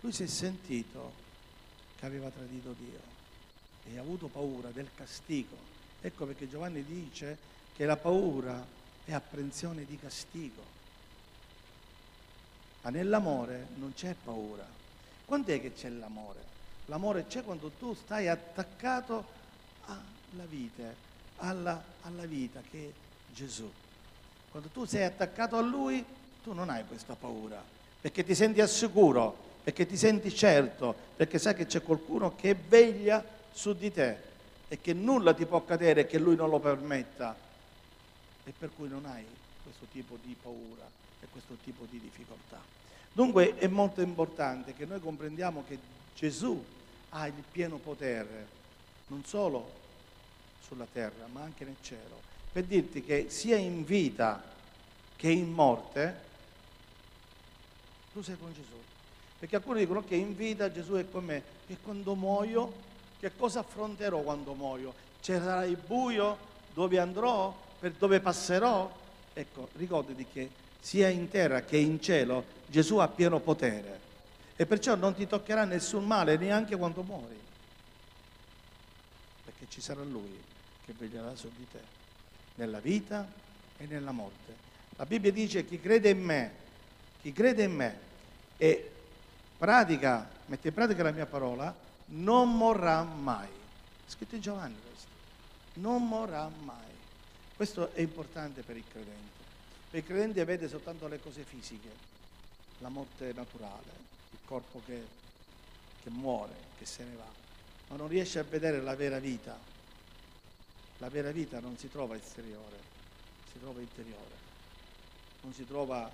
lui 0.00 0.12
si 0.12 0.22
è 0.22 0.26
sentito 0.26 1.26
che 1.96 2.06
aveva 2.06 2.28
tradito 2.30 2.74
Dio 2.78 3.00
e 3.84 3.98
ha 3.98 4.00
avuto 4.00 4.28
paura 4.28 4.70
del 4.70 4.88
castigo. 4.94 5.56
Ecco 6.00 6.26
perché 6.26 6.48
Giovanni 6.48 6.84
dice 6.84 7.36
che 7.74 7.84
la 7.84 7.96
paura 7.96 8.64
è 9.04 9.12
apprensione 9.12 9.84
di 9.84 9.98
castigo. 9.98 10.62
Ma 12.82 12.90
nell'amore 12.90 13.68
non 13.76 13.92
c'è 13.94 14.14
paura. 14.22 14.66
Quant'è 15.24 15.60
che 15.60 15.72
c'è 15.72 15.88
l'amore? 15.88 16.40
L'amore 16.86 17.26
c'è 17.26 17.42
quando 17.42 17.70
tu 17.70 17.94
stai 17.94 18.28
attaccato 18.28 19.26
alla 19.86 20.44
vita, 20.44 20.84
alla, 21.36 21.82
alla 22.02 22.24
vita 22.24 22.62
che 22.70 22.88
è 22.88 23.32
Gesù. 23.34 23.70
Quando 24.50 24.68
tu 24.68 24.84
sei 24.84 25.04
attaccato 25.04 25.56
a 25.56 25.60
Lui, 25.60 26.04
tu 26.42 26.52
non 26.52 26.70
hai 26.70 26.86
questa 26.86 27.14
paura, 27.14 27.62
perché 28.00 28.24
ti 28.24 28.34
senti 28.34 28.60
al 28.60 28.68
sicuro, 28.68 29.47
perché 29.68 29.84
ti 29.84 29.98
senti 29.98 30.34
certo, 30.34 30.94
perché 31.14 31.38
sai 31.38 31.54
che 31.54 31.66
c'è 31.66 31.82
qualcuno 31.82 32.34
che 32.34 32.54
veglia 32.54 33.22
su 33.52 33.74
di 33.74 33.92
te 33.92 34.16
e 34.66 34.80
che 34.80 34.94
nulla 34.94 35.34
ti 35.34 35.44
può 35.44 35.58
accadere 35.58 36.06
che 36.06 36.18
Lui 36.18 36.36
non 36.36 36.48
lo 36.48 36.58
permetta. 36.58 37.36
E 38.44 38.54
per 38.58 38.70
cui 38.74 38.88
non 38.88 39.04
hai 39.04 39.26
questo 39.62 39.84
tipo 39.92 40.16
di 40.22 40.34
paura 40.40 40.88
e 41.20 41.26
questo 41.30 41.58
tipo 41.62 41.86
di 41.90 42.00
difficoltà. 42.00 42.58
Dunque 43.12 43.58
è 43.58 43.66
molto 43.66 44.00
importante 44.00 44.72
che 44.72 44.86
noi 44.86 45.00
comprendiamo 45.00 45.62
che 45.68 45.78
Gesù 46.16 46.64
ha 47.10 47.26
il 47.26 47.44
pieno 47.52 47.76
potere, 47.76 48.46
non 49.08 49.22
solo 49.26 49.70
sulla 50.66 50.86
terra, 50.90 51.26
ma 51.30 51.42
anche 51.42 51.66
nel 51.66 51.76
cielo, 51.82 52.22
per 52.50 52.64
dirti 52.64 53.04
che 53.04 53.26
sia 53.28 53.58
in 53.58 53.84
vita 53.84 54.42
che 55.14 55.28
in 55.28 55.52
morte, 55.52 56.20
tu 58.14 58.22
sei 58.22 58.38
con 58.38 58.50
Gesù. 58.54 58.87
Perché 59.38 59.56
alcuni 59.56 59.80
dicono 59.80 60.04
che 60.04 60.16
in 60.16 60.34
vita 60.34 60.72
Gesù 60.72 60.94
è 60.94 61.08
con 61.10 61.24
me, 61.24 61.42
e 61.66 61.76
quando 61.82 62.14
muoio, 62.14 62.72
che 63.20 63.30
cosa 63.36 63.60
affronterò 63.60 64.20
quando 64.20 64.54
muoio? 64.54 64.94
Sarà 65.20 65.64
il 65.64 65.76
buio 65.76 66.38
dove 66.72 66.98
andrò, 66.98 67.54
per 67.78 67.92
dove 67.92 68.20
passerò? 68.20 68.90
Ecco, 69.34 69.68
ricordati 69.74 70.26
che 70.32 70.50
sia 70.80 71.08
in 71.08 71.28
terra 71.28 71.62
che 71.62 71.76
in 71.76 72.00
cielo 72.00 72.44
Gesù 72.66 72.96
ha 72.96 73.08
pieno 73.08 73.40
potere 73.40 74.00
e 74.56 74.66
perciò 74.66 74.94
non 74.94 75.14
ti 75.14 75.26
toccherà 75.26 75.64
nessun 75.64 76.04
male 76.04 76.36
neanche 76.36 76.76
quando 76.76 77.02
muori, 77.02 77.38
perché 79.44 79.66
ci 79.68 79.80
sarà 79.80 80.02
Lui 80.02 80.42
che 80.84 80.94
veglierà 80.98 81.36
su 81.36 81.50
di 81.54 81.66
te, 81.70 81.80
nella 82.56 82.80
vita 82.80 83.30
e 83.76 83.86
nella 83.86 84.10
morte. 84.10 84.66
La 84.96 85.06
Bibbia 85.06 85.30
dice 85.30 85.64
chi 85.64 85.78
crede 85.78 86.08
in 86.08 86.22
me, 86.22 86.52
chi 87.20 87.32
crede 87.32 87.62
in 87.62 87.74
me, 87.74 87.98
e 88.56 88.92
pratica, 89.58 90.28
mette 90.46 90.68
in 90.68 90.74
pratica 90.74 91.02
la 91.02 91.10
mia 91.10 91.26
parola, 91.26 91.74
non 92.06 92.56
morrà 92.56 93.02
mai. 93.02 93.48
È 93.48 94.10
scritto 94.10 94.36
in 94.36 94.40
Giovanni 94.40 94.76
questo. 94.80 95.08
Non 95.74 96.06
morrà 96.06 96.48
mai. 96.62 96.96
Questo 97.56 97.92
è 97.92 98.00
importante 98.00 98.62
per 98.62 98.76
il 98.76 98.84
credente. 98.88 99.36
Per 99.90 99.98
il 99.98 100.06
credente 100.06 100.44
vede 100.44 100.68
soltanto 100.68 101.08
le 101.08 101.20
cose 101.20 101.42
fisiche, 101.42 101.90
la 102.78 102.88
morte 102.88 103.32
naturale, 103.32 103.90
il 104.30 104.38
corpo 104.44 104.80
che, 104.84 105.04
che 106.02 106.10
muore, 106.10 106.54
che 106.78 106.86
se 106.86 107.04
ne 107.04 107.16
va, 107.16 107.30
ma 107.88 107.96
non 107.96 108.06
riesce 108.06 108.38
a 108.38 108.44
vedere 108.44 108.80
la 108.80 108.94
vera 108.94 109.18
vita. 109.18 109.58
La 110.98 111.08
vera 111.08 111.30
vita 111.30 111.58
non 111.60 111.76
si 111.78 111.88
trova 111.90 112.16
esteriore, 112.16 112.76
si 113.52 113.58
trova 113.60 113.80
interiore, 113.80 114.34
non 115.42 115.52
si 115.52 115.64
trova 115.64 116.10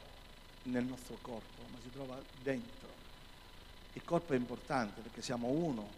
nel 0.64 0.84
nostro 0.84 1.16
corpo, 1.20 1.62
ma 1.70 1.78
si 1.82 1.90
trova 1.90 2.18
dentro. 2.42 2.83
Il 3.94 4.04
corpo 4.04 4.32
è 4.32 4.36
importante 4.36 5.00
perché 5.00 5.22
siamo 5.22 5.48
uno, 5.48 5.88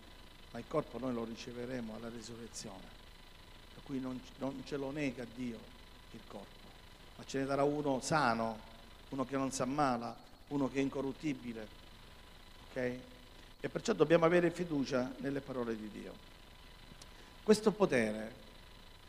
ma 0.52 0.58
il 0.58 0.64
corpo 0.68 0.98
noi 0.98 1.12
lo 1.12 1.24
riceveremo 1.24 1.94
alla 1.94 2.08
risurrezione. 2.08 2.84
Per 3.74 3.82
cui 3.82 4.00
non, 4.00 4.20
non 4.38 4.62
ce 4.64 4.76
lo 4.76 4.90
nega 4.90 5.26
Dio 5.34 5.58
il 6.12 6.20
corpo, 6.26 6.68
ma 7.16 7.24
ce 7.24 7.38
ne 7.38 7.46
darà 7.46 7.64
uno 7.64 8.00
sano, 8.00 8.58
uno 9.08 9.24
che 9.24 9.36
non 9.36 9.50
si 9.50 9.62
ammala, 9.62 10.14
uno 10.48 10.68
che 10.70 10.78
è 10.78 10.82
incorruttibile. 10.82 11.66
Ok? 12.68 12.76
E 13.60 13.68
perciò 13.68 13.94
dobbiamo 13.94 14.26
avere 14.26 14.50
fiducia 14.50 15.12
nelle 15.18 15.40
parole 15.40 15.76
di 15.76 15.90
Dio. 15.90 16.12
Questo 17.42 17.72
potere 17.72 18.44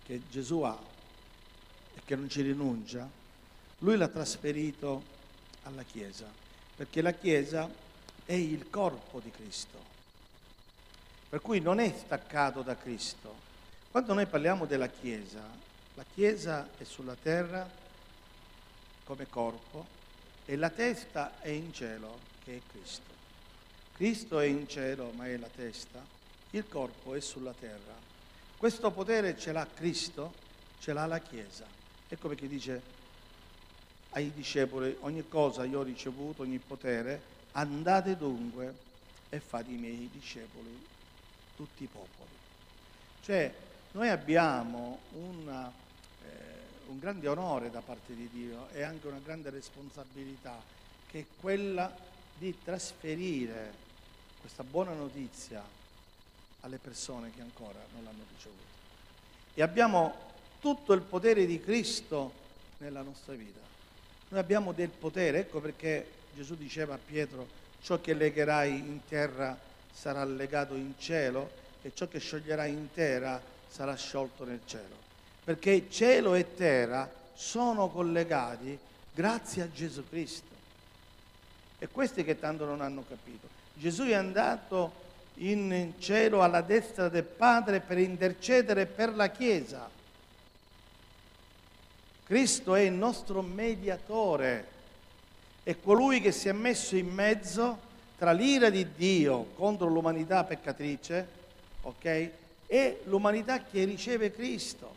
che 0.04 0.22
Gesù 0.30 0.62
ha 0.62 0.78
e 1.94 2.02
che 2.06 2.16
non 2.16 2.30
ci 2.30 2.42
rinuncia, 2.42 3.10
lui 3.80 3.98
l'ha 3.98 4.08
trasferito 4.08 5.04
alla 5.64 5.84
Chiesa, 5.84 6.32
perché 6.76 7.02
la 7.02 7.12
Chiesa 7.12 7.70
è 8.28 8.34
il 8.34 8.70
corpo 8.70 9.22
di 9.22 9.32
Cristo, 9.32 9.80
per 11.30 11.40
cui 11.40 11.62
non 11.62 11.80
è 11.80 11.94
staccato 11.98 12.62
da 12.62 12.76
Cristo. 12.76 13.34
Quando 13.90 14.14
noi 14.14 14.26
parliamo 14.26 14.66
della 14.66 14.90
Chiesa, 14.90 15.42
la 15.94 16.04
Chiesa 16.14 16.68
è 16.78 16.84
sulla 16.84 17.16
terra 17.16 17.68
come 19.06 19.30
corpo 19.30 19.86
e 20.46 20.58
la 20.58 20.70
testa 20.70 21.40
è 21.40 21.48
in 21.48 21.72
cielo, 21.72 22.20
che 22.44 22.58
è 22.58 22.62
Cristo. 22.70 23.16
Cristo 23.94 24.40
è 24.40 24.46
in 24.46 24.68
cielo, 24.68 25.12
ma 25.16 25.28
è 25.28 25.38
la 25.38 25.48
testa, 25.48 26.06
il 26.50 26.68
corpo 26.68 27.16
è 27.16 27.22
sulla 27.22 27.54
terra. 27.58 27.96
Questo 28.58 28.92
potere 28.92 29.38
ce 29.38 29.54
l'ha 29.54 29.66
Cristo, 29.74 30.34
ce 30.80 30.92
l'ha 30.92 31.06
la 31.06 31.20
Chiesa. 31.20 31.66
Ecco 32.10 32.28
perché 32.28 32.50
dice 32.50 32.82
ai 34.10 34.34
discepoli, 34.34 34.98
ogni 35.00 35.26
cosa 35.30 35.64
io 35.64 35.80
ho 35.80 35.84
ricevuto, 35.84 36.42
ogni 36.42 36.60
potere, 36.60 37.36
andate 37.54 38.18
dunque 38.18 38.74
e 39.30 39.40
fate 39.40 39.72
i 39.72 39.76
miei 39.76 40.10
discepoli, 40.12 40.86
tutti 41.56 41.84
i 41.84 41.88
popoli. 41.88 42.30
Cioè, 43.24 43.54
noi 43.92 44.10
abbiamo 44.10 45.00
una, 45.14 45.72
eh, 46.24 46.88
un 46.88 47.00
grande 47.00 47.28
onore 47.28 47.70
da 47.70 47.82
parte 47.82 48.16
di 48.16 48.30
Dio 48.32 48.70
e 48.70 48.84
anche 48.84 49.08
una 49.08 49.20
grande 49.24 49.50
responsabilità, 49.50 50.62
che 51.10 51.20
è 51.20 51.26
quella 51.40 51.96
di 52.38 52.56
trasferire 52.64 53.74
questa 54.40 54.64
buona 54.64 54.94
notizia 54.94 55.64
alle 56.62 56.78
persone 56.78 57.32
che 57.34 57.42
ancora 57.42 57.80
non 57.94 58.04
l'hanno 58.04 58.24
ricevuta. 58.34 58.64
E 59.54 59.62
abbiamo 59.62 60.16
tutto 60.60 60.94
il 60.94 61.02
potere 61.02 61.46
di 61.46 61.60
Cristo 61.60 62.32
nella 62.78 63.02
nostra 63.02 63.34
vita. 63.34 63.60
Noi 64.30 64.40
abbiamo 64.40 64.74
del 64.74 64.90
potere, 64.90 65.40
ecco 65.40 65.60
perché 65.60 66.17
Gesù 66.38 66.56
diceva 66.56 66.94
a 66.94 67.00
Pietro, 67.04 67.48
ciò 67.82 68.00
che 68.00 68.14
legherai 68.14 68.78
in 68.78 69.00
terra 69.10 69.58
sarà 69.92 70.24
legato 70.24 70.76
in 70.76 70.94
cielo 71.00 71.50
e 71.82 71.92
ciò 71.96 72.08
che 72.08 72.20
scioglierai 72.20 72.72
in 72.72 72.90
terra 72.94 73.42
sarà 73.68 73.96
sciolto 73.96 74.46
nel 74.46 74.60
cielo. 74.68 74.96
Perché 75.44 75.88
cielo 75.90 76.36
e 76.36 76.54
terra 76.54 77.12
sono 77.34 77.90
collegati 77.90 78.78
grazie 79.16 79.64
a 79.64 79.72
Gesù 79.72 80.08
Cristo. 80.08 80.54
E 81.80 81.88
questi 81.88 82.24
che 82.24 82.38
tanto 82.38 82.66
non 82.66 82.82
hanno 82.82 83.04
capito. 83.10 83.48
Gesù 83.74 84.04
è 84.04 84.14
andato 84.14 85.06
in 85.38 85.94
cielo 85.98 86.44
alla 86.44 86.62
destra 86.62 87.10
del 87.10 87.24
Padre 87.24 87.80
per 87.80 87.98
intercedere 87.98 88.86
per 88.86 89.16
la 89.16 89.32
Chiesa 89.32 89.90
Cristo 92.28 92.76
è 92.76 92.82
il 92.82 92.92
nostro 92.92 93.42
mediatore, 93.42 94.68
è 95.68 95.78
colui 95.82 96.22
che 96.22 96.32
si 96.32 96.48
è 96.48 96.54
messo 96.54 96.96
in 96.96 97.10
mezzo 97.10 97.78
tra 98.18 98.32
l'ira 98.32 98.70
di 98.70 98.88
Dio 98.96 99.48
contro 99.56 99.88
l'umanità 99.88 100.46
peccatrice, 100.46 101.28
ok? 101.82 102.32
E 102.68 103.02
l'umanità 103.04 103.62
che 103.62 103.84
riceve 103.84 104.32
Cristo. 104.32 104.96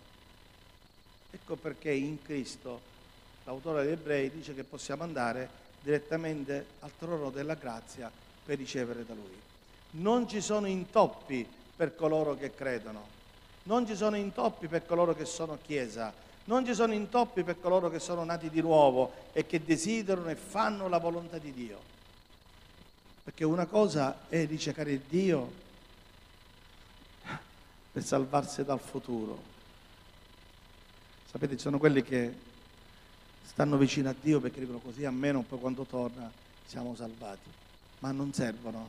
Ecco 1.32 1.56
perché 1.56 1.90
in 1.90 2.22
Cristo 2.22 2.80
l'autore 3.42 3.82
degli 3.82 3.94
ebrei 3.94 4.30
dice 4.30 4.54
che 4.54 4.62
possiamo 4.62 5.02
andare 5.02 5.48
direttamente 5.82 6.66
al 6.78 6.92
trono 6.96 7.30
della 7.30 7.54
grazia 7.54 8.08
per 8.44 8.56
ricevere 8.56 9.04
da 9.04 9.14
Lui. 9.14 9.40
Non 10.02 10.28
ci 10.28 10.40
sono 10.40 10.68
intoppi 10.68 11.44
per 11.74 11.96
coloro 11.96 12.36
che 12.36 12.54
credono, 12.54 13.04
non 13.64 13.88
ci 13.88 13.96
sono 13.96 14.14
intoppi 14.14 14.68
per 14.68 14.86
coloro 14.86 15.16
che 15.16 15.24
sono 15.24 15.58
Chiesa, 15.60 16.14
non 16.50 16.66
ci 16.66 16.74
sono 16.74 16.92
intoppi 16.92 17.44
per 17.44 17.60
coloro 17.60 17.88
che 17.88 18.00
sono 18.00 18.24
nati 18.24 18.50
di 18.50 18.60
nuovo 18.60 19.12
e 19.32 19.46
che 19.46 19.62
desiderano 19.62 20.30
e 20.30 20.34
fanno 20.34 20.88
la 20.88 20.98
volontà 20.98 21.38
di 21.38 21.52
Dio. 21.52 21.78
Perché 23.22 23.44
una 23.44 23.66
cosa 23.66 24.28
è 24.28 24.44
ricercare 24.46 25.00
Dio 25.08 25.52
per 27.92 28.02
salvarsi 28.02 28.64
dal 28.64 28.80
futuro. 28.80 29.40
Sapete, 31.30 31.54
ci 31.54 31.62
sono 31.62 31.78
quelli 31.78 32.02
che 32.02 32.34
stanno 33.44 33.76
vicino 33.76 34.08
a 34.08 34.14
Dio 34.20 34.40
perché 34.40 34.58
dicono 34.58 34.80
così 34.80 35.04
almeno 35.04 35.42
poi 35.42 35.60
quando 35.60 35.84
torna 35.84 36.32
siamo 36.66 36.96
salvati, 36.96 37.48
ma 38.00 38.10
non 38.10 38.32
servono 38.32 38.88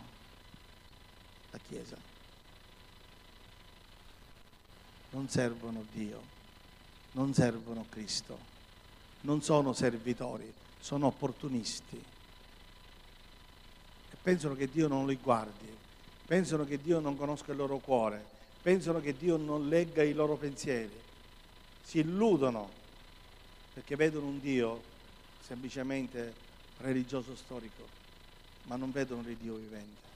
la 1.52 1.60
Chiesa. 1.68 1.98
Non 5.12 5.30
servono 5.30 5.86
Dio 5.92 6.31
non 7.14 7.34
servono 7.34 7.86
Cristo, 7.90 8.38
non 9.22 9.42
sono 9.42 9.74
servitori, 9.74 10.52
sono 10.80 11.08
opportunisti. 11.08 12.02
E 14.10 14.16
pensano 14.22 14.56
che 14.56 14.70
Dio 14.70 14.88
non 14.88 15.08
li 15.08 15.18
guardi, 15.22 15.68
pensano 16.26 16.66
che 16.66 16.80
Dio 16.80 17.00
non 17.00 17.18
conosca 17.18 17.52
il 17.52 17.58
loro 17.58 17.78
cuore, 17.78 18.24
pensano 18.62 19.00
che 19.02 19.16
Dio 19.18 19.38
non 19.38 19.68
legga 19.68 20.04
i 20.04 20.14
loro 20.14 20.36
pensieri. 20.36 21.00
Si 21.84 22.00
illudono 22.00 22.70
perché 23.74 23.96
vedono 23.96 24.28
un 24.28 24.40
Dio 24.40 24.82
semplicemente 25.46 26.34
religioso 26.78 27.36
storico, 27.36 27.88
ma 28.64 28.76
non 28.76 28.92
vedono 28.92 29.28
il 29.28 29.36
Dio 29.36 29.56
vivente. 29.56 30.10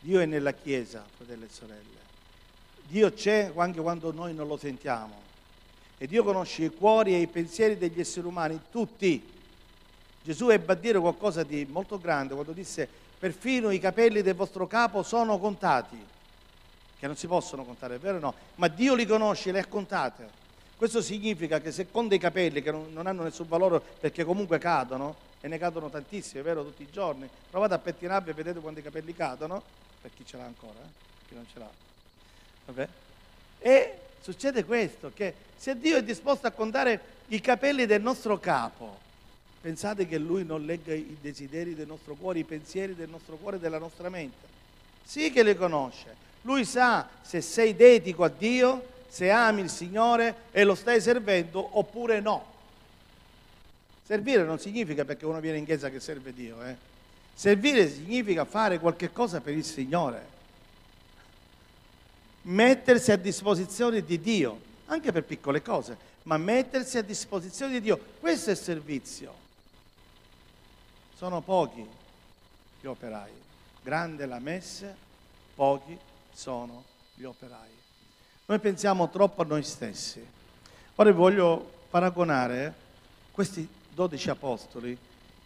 Dio 0.00 0.20
è 0.20 0.26
nella 0.26 0.52
Chiesa, 0.52 1.04
fratelli 1.16 1.44
e 1.44 1.48
sorelle. 1.48 1.98
Dio 2.86 3.12
c'è 3.12 3.52
anche 3.54 3.80
quando 3.80 4.12
noi 4.12 4.34
non 4.34 4.46
lo 4.46 4.56
sentiamo. 4.56 5.29
E 6.02 6.06
Dio 6.06 6.24
conosce 6.24 6.64
i 6.64 6.70
cuori 6.70 7.12
e 7.12 7.18
i 7.18 7.26
pensieri 7.26 7.76
degli 7.76 8.00
esseri 8.00 8.26
umani, 8.26 8.58
tutti. 8.70 9.22
Gesù 10.22 10.48
ebbe 10.48 10.72
a 10.72 10.74
dire 10.74 10.98
qualcosa 10.98 11.42
di 11.42 11.66
molto 11.68 11.98
grande 11.98 12.32
quando 12.32 12.52
disse, 12.52 12.88
perfino 13.18 13.70
i 13.70 13.78
capelli 13.78 14.22
del 14.22 14.34
vostro 14.34 14.66
capo 14.66 15.02
sono 15.02 15.38
contati, 15.38 16.02
che 16.98 17.06
non 17.06 17.16
si 17.16 17.26
possono 17.26 17.64
contare, 17.64 17.96
è 17.96 17.98
vero 17.98 18.16
o 18.16 18.20
no? 18.20 18.34
Ma 18.54 18.68
Dio 18.68 18.94
li 18.94 19.04
conosce, 19.04 19.52
li 19.52 19.58
ha 19.58 19.66
contate. 19.66 20.26
Questo 20.74 21.02
significa 21.02 21.60
che 21.60 21.70
se 21.70 21.90
con 21.90 22.08
dei 22.08 22.18
capelli 22.18 22.62
che 22.62 22.70
non, 22.70 22.86
non 22.94 23.06
hanno 23.06 23.24
nessun 23.24 23.46
valore 23.46 23.82
perché 24.00 24.24
comunque 24.24 24.56
cadono, 24.56 25.14
e 25.42 25.48
ne 25.48 25.58
cadono 25.58 25.90
tantissimi, 25.90 26.40
è 26.40 26.42
vero, 26.42 26.64
tutti 26.64 26.82
i 26.82 26.90
giorni, 26.90 27.28
provate 27.50 27.74
a 27.74 27.78
pettinarvi 27.78 28.30
e 28.30 28.32
vedete 28.32 28.60
quando 28.60 28.80
i 28.80 28.82
capelli 28.82 29.14
cadono, 29.14 29.62
per 30.00 30.10
chi 30.16 30.24
ce 30.24 30.38
l'ha 30.38 30.44
ancora, 30.44 30.78
eh? 30.78 30.88
per 31.18 31.28
chi 31.28 31.34
non 31.34 31.46
ce 31.52 31.58
l'ha. 31.58 31.70
Vabbè. 32.64 32.88
E 33.58 33.98
succede 34.22 34.64
questo, 34.64 35.10
che 35.14 35.48
se 35.60 35.78
Dio 35.78 35.98
è 35.98 36.02
disposto 36.02 36.46
a 36.46 36.52
contare 36.52 37.00
i 37.28 37.40
capelli 37.42 37.84
del 37.84 38.00
nostro 38.00 38.38
capo, 38.38 38.98
pensate 39.60 40.06
che 40.06 40.16
Lui 40.16 40.42
non 40.42 40.64
legga 40.64 40.94
i 40.94 41.18
desideri 41.20 41.74
del 41.74 41.86
nostro 41.86 42.14
cuore, 42.14 42.38
i 42.38 42.44
pensieri 42.44 42.94
del 42.94 43.10
nostro 43.10 43.36
cuore 43.36 43.58
e 43.58 43.60
della 43.60 43.76
nostra 43.76 44.08
mente. 44.08 44.46
Sì 45.04 45.30
che 45.30 45.44
li 45.44 45.54
conosce. 45.54 46.16
Lui 46.42 46.64
sa 46.64 47.06
se 47.20 47.42
sei 47.42 47.76
dedico 47.76 48.24
a 48.24 48.30
Dio, 48.30 48.86
se 49.06 49.28
ami 49.28 49.60
il 49.60 49.68
Signore 49.68 50.34
e 50.50 50.64
lo 50.64 50.74
stai 50.74 50.98
servendo 50.98 51.78
oppure 51.78 52.20
no. 52.20 52.42
Servire 54.06 54.44
non 54.44 54.58
significa 54.58 55.04
perché 55.04 55.26
uno 55.26 55.40
viene 55.40 55.58
in 55.58 55.66
chiesa 55.66 55.90
che 55.90 56.00
serve 56.00 56.32
Dio. 56.32 56.64
Eh. 56.64 56.74
Servire 57.34 57.86
significa 57.90 58.46
fare 58.46 58.78
qualche 58.78 59.12
cosa 59.12 59.42
per 59.42 59.52
il 59.52 59.64
Signore 59.64 60.38
mettersi 62.42 63.12
a 63.12 63.16
disposizione 63.16 64.02
di 64.02 64.18
Dio, 64.18 64.68
anche 64.90 65.12
per 65.12 65.24
piccole 65.24 65.62
cose, 65.62 65.96
ma 66.24 66.36
mettersi 66.36 66.98
a 66.98 67.02
disposizione 67.02 67.72
di 67.72 67.80
Dio. 67.80 67.98
Questo 68.18 68.50
è 68.50 68.54
servizio. 68.54 69.32
Sono 71.14 71.40
pochi 71.40 71.86
gli 72.80 72.86
operai. 72.86 73.30
Grande 73.82 74.26
la 74.26 74.40
messe, 74.40 74.94
pochi 75.54 75.96
sono 76.32 76.84
gli 77.14 77.22
operai. 77.22 77.70
Noi 78.46 78.58
pensiamo 78.58 79.08
troppo 79.10 79.42
a 79.42 79.44
noi 79.44 79.62
stessi. 79.62 80.26
Ora 80.96 81.12
voglio 81.12 81.70
paragonare 81.88 82.74
questi 83.30 83.66
dodici 83.94 84.28
apostoli 84.28 84.98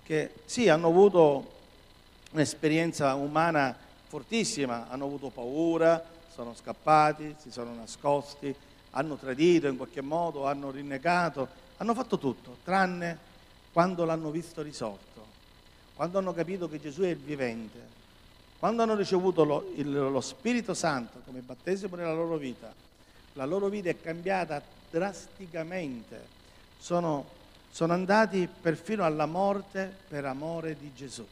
che 0.02 0.32
sì, 0.46 0.68
hanno 0.70 0.88
avuto 0.88 1.52
un'esperienza 2.32 3.14
umana 3.14 3.76
fortissima, 4.06 4.88
hanno 4.88 5.04
avuto 5.04 5.28
paura, 5.28 6.02
sono 6.32 6.54
scappati, 6.54 7.36
si 7.38 7.50
sono 7.50 7.74
nascosti, 7.74 8.54
hanno 8.96 9.16
tradito 9.16 9.66
in 9.66 9.76
qualche 9.76 10.00
modo, 10.00 10.46
hanno 10.46 10.70
rinnegato, 10.70 11.48
hanno 11.78 11.94
fatto 11.94 12.18
tutto, 12.18 12.58
tranne 12.64 13.32
quando 13.72 14.04
l'hanno 14.04 14.30
visto 14.30 14.62
risorto, 14.62 15.26
quando 15.94 16.18
hanno 16.18 16.32
capito 16.32 16.68
che 16.68 16.80
Gesù 16.80 17.02
è 17.02 17.08
il 17.08 17.16
vivente, 17.16 17.92
quando 18.58 18.82
hanno 18.82 18.94
ricevuto 18.94 19.44
lo, 19.44 19.72
il, 19.76 19.90
lo 19.90 20.20
Spirito 20.20 20.74
Santo 20.74 21.20
come 21.24 21.40
battesimo 21.40 21.96
nella 21.96 22.14
loro 22.14 22.36
vita, 22.36 22.72
la 23.32 23.44
loro 23.44 23.68
vita 23.68 23.88
è 23.88 24.00
cambiata 24.00 24.62
drasticamente, 24.90 26.26
sono, 26.78 27.26
sono 27.70 27.92
andati 27.92 28.48
perfino 28.60 29.04
alla 29.04 29.26
morte 29.26 29.92
per 30.06 30.24
amore 30.24 30.76
di 30.78 30.92
Gesù. 30.94 31.26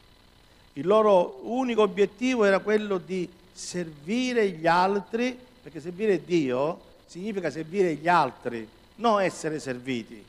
Il 0.74 0.86
loro 0.86 1.40
unico 1.44 1.82
obiettivo 1.82 2.44
era 2.44 2.58
quello 2.58 2.98
di 2.98 3.30
servire 3.52 4.48
gli 4.50 4.66
altri, 4.66 5.38
perché 5.62 5.80
servire 5.80 6.24
Dio 6.24 6.90
significa 7.12 7.50
servire 7.50 7.92
gli 7.96 8.08
altri, 8.08 8.66
non 8.94 9.20
essere 9.20 9.58
serviti. 9.60 10.24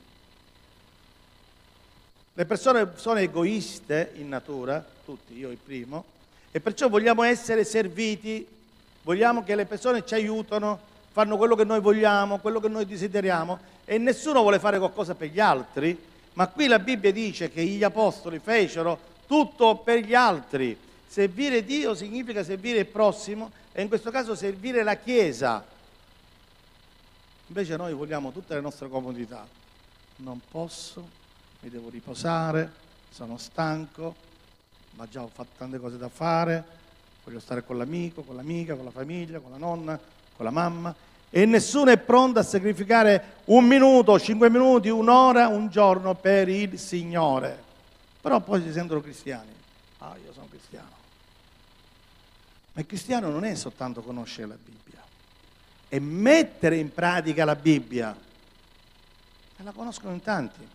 Le 2.34 2.44
persone 2.44 2.90
sono 2.96 3.20
egoiste 3.20 4.12
in 4.16 4.28
natura, 4.28 4.84
tutti, 5.02 5.34
io 5.34 5.50
il 5.50 5.56
primo, 5.56 6.04
e 6.50 6.60
perciò 6.60 6.90
vogliamo 6.90 7.22
essere 7.22 7.64
serviti, 7.64 8.46
vogliamo 9.00 9.42
che 9.42 9.54
le 9.54 9.64
persone 9.64 10.04
ci 10.04 10.12
aiutano, 10.12 10.78
fanno 11.10 11.38
quello 11.38 11.54
che 11.54 11.64
noi 11.64 11.80
vogliamo, 11.80 12.36
quello 12.38 12.60
che 12.60 12.68
noi 12.68 12.84
desideriamo 12.84 13.58
e 13.86 13.96
nessuno 13.96 14.42
vuole 14.42 14.58
fare 14.58 14.76
qualcosa 14.76 15.14
per 15.14 15.28
gli 15.28 15.40
altri, 15.40 15.98
ma 16.34 16.48
qui 16.48 16.66
la 16.66 16.80
Bibbia 16.80 17.12
dice 17.12 17.50
che 17.50 17.64
gli 17.64 17.82
apostoli 17.82 18.40
fecero 18.40 18.98
tutto 19.26 19.76
per 19.76 20.00
gli 20.00 20.14
altri. 20.14 20.76
Servire 21.06 21.64
Dio 21.64 21.94
significa 21.94 22.44
servire 22.44 22.80
il 22.80 22.86
prossimo 22.86 23.52
e 23.72 23.80
in 23.80 23.88
questo 23.88 24.10
caso 24.10 24.34
servire 24.34 24.82
la 24.82 24.96
Chiesa. 24.96 25.72
Invece 27.48 27.76
noi 27.76 27.92
vogliamo 27.92 28.32
tutte 28.32 28.54
le 28.54 28.60
nostre 28.60 28.88
comodità. 28.88 29.46
Non 30.16 30.40
posso, 30.50 31.06
mi 31.60 31.68
devo 31.68 31.90
riposare, 31.90 32.72
sono 33.10 33.36
stanco, 33.36 34.14
ma 34.92 35.06
già 35.08 35.22
ho 35.22 35.30
fatto 35.32 35.50
tante 35.58 35.78
cose 35.78 35.98
da 35.98 36.08
fare, 36.08 36.64
voglio 37.24 37.40
stare 37.40 37.64
con 37.64 37.76
l'amico, 37.76 38.22
con 38.22 38.36
l'amica, 38.36 38.74
con 38.74 38.84
la 38.84 38.90
famiglia, 38.90 39.40
con 39.40 39.50
la 39.50 39.58
nonna, 39.58 39.98
con 40.36 40.44
la 40.44 40.50
mamma. 40.50 40.94
E 41.28 41.46
nessuno 41.46 41.90
è 41.90 41.98
pronto 41.98 42.38
a 42.38 42.42
sacrificare 42.42 43.40
un 43.46 43.64
minuto, 43.66 44.18
cinque 44.20 44.48
minuti, 44.48 44.88
un'ora, 44.88 45.48
un 45.48 45.68
giorno 45.68 46.14
per 46.14 46.48
il 46.48 46.78
Signore. 46.78 47.62
Però 48.20 48.40
poi 48.40 48.62
si 48.62 48.72
sentono 48.72 49.00
cristiani. 49.00 49.52
Ah, 49.98 50.16
io 50.24 50.32
sono 50.32 50.46
cristiano. 50.48 51.02
Ma 52.72 52.80
il 52.80 52.86
cristiano 52.86 53.28
non 53.28 53.44
è 53.44 53.54
soltanto 53.54 54.00
conoscere 54.00 54.48
la 54.48 54.56
Bibbia 54.56 54.83
e 55.94 56.00
mettere 56.00 56.76
in 56.76 56.92
pratica 56.92 57.44
la 57.44 57.54
Bibbia. 57.54 58.18
E 59.56 59.62
la 59.62 59.70
conoscono 59.70 60.12
in 60.12 60.22
tanti, 60.22 60.66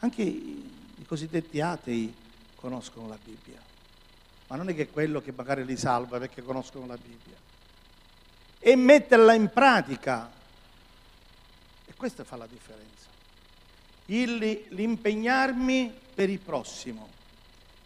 anche 0.00 0.20
i, 0.20 0.92
i 0.98 1.06
cosiddetti 1.06 1.58
atei 1.62 2.14
conoscono 2.54 3.08
la 3.08 3.16
Bibbia, 3.24 3.62
ma 4.48 4.56
non 4.56 4.68
è 4.68 4.74
che 4.74 4.90
quello 4.90 5.22
che 5.22 5.32
magari 5.34 5.64
li 5.64 5.78
salva 5.78 6.18
perché 6.18 6.42
conoscono 6.42 6.84
la 6.84 6.98
Bibbia. 6.98 7.36
E 8.58 8.76
metterla 8.76 9.32
in 9.32 9.48
pratica. 9.48 10.30
E 11.86 11.94
questo 11.94 12.24
fa 12.24 12.36
la 12.36 12.46
differenza. 12.46 13.08
Il, 14.06 14.66
l'impegnarmi 14.68 15.94
per 16.14 16.28
il 16.28 16.40
prossimo. 16.40 17.08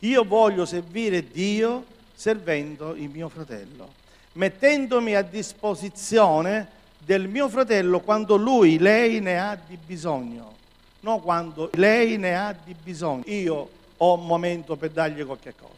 Io 0.00 0.24
voglio 0.24 0.66
servire 0.66 1.28
Dio 1.28 1.86
servendo 2.12 2.96
il 2.96 3.08
mio 3.08 3.28
fratello 3.28 4.00
mettendomi 4.32 5.14
a 5.14 5.22
disposizione 5.22 6.80
del 6.98 7.28
mio 7.28 7.48
fratello 7.48 8.00
quando 8.00 8.36
lui, 8.36 8.78
lei 8.78 9.20
ne 9.20 9.38
ha 9.38 9.58
di 9.66 9.76
bisogno, 9.76 10.54
non 11.00 11.20
quando 11.20 11.70
lei 11.74 12.16
ne 12.16 12.36
ha 12.36 12.54
di 12.64 12.74
bisogno. 12.80 13.24
Io 13.26 13.68
ho 13.96 14.14
un 14.14 14.26
momento 14.26 14.76
per 14.76 14.90
dargli 14.90 15.24
qualche 15.24 15.54
cosa. 15.54 15.70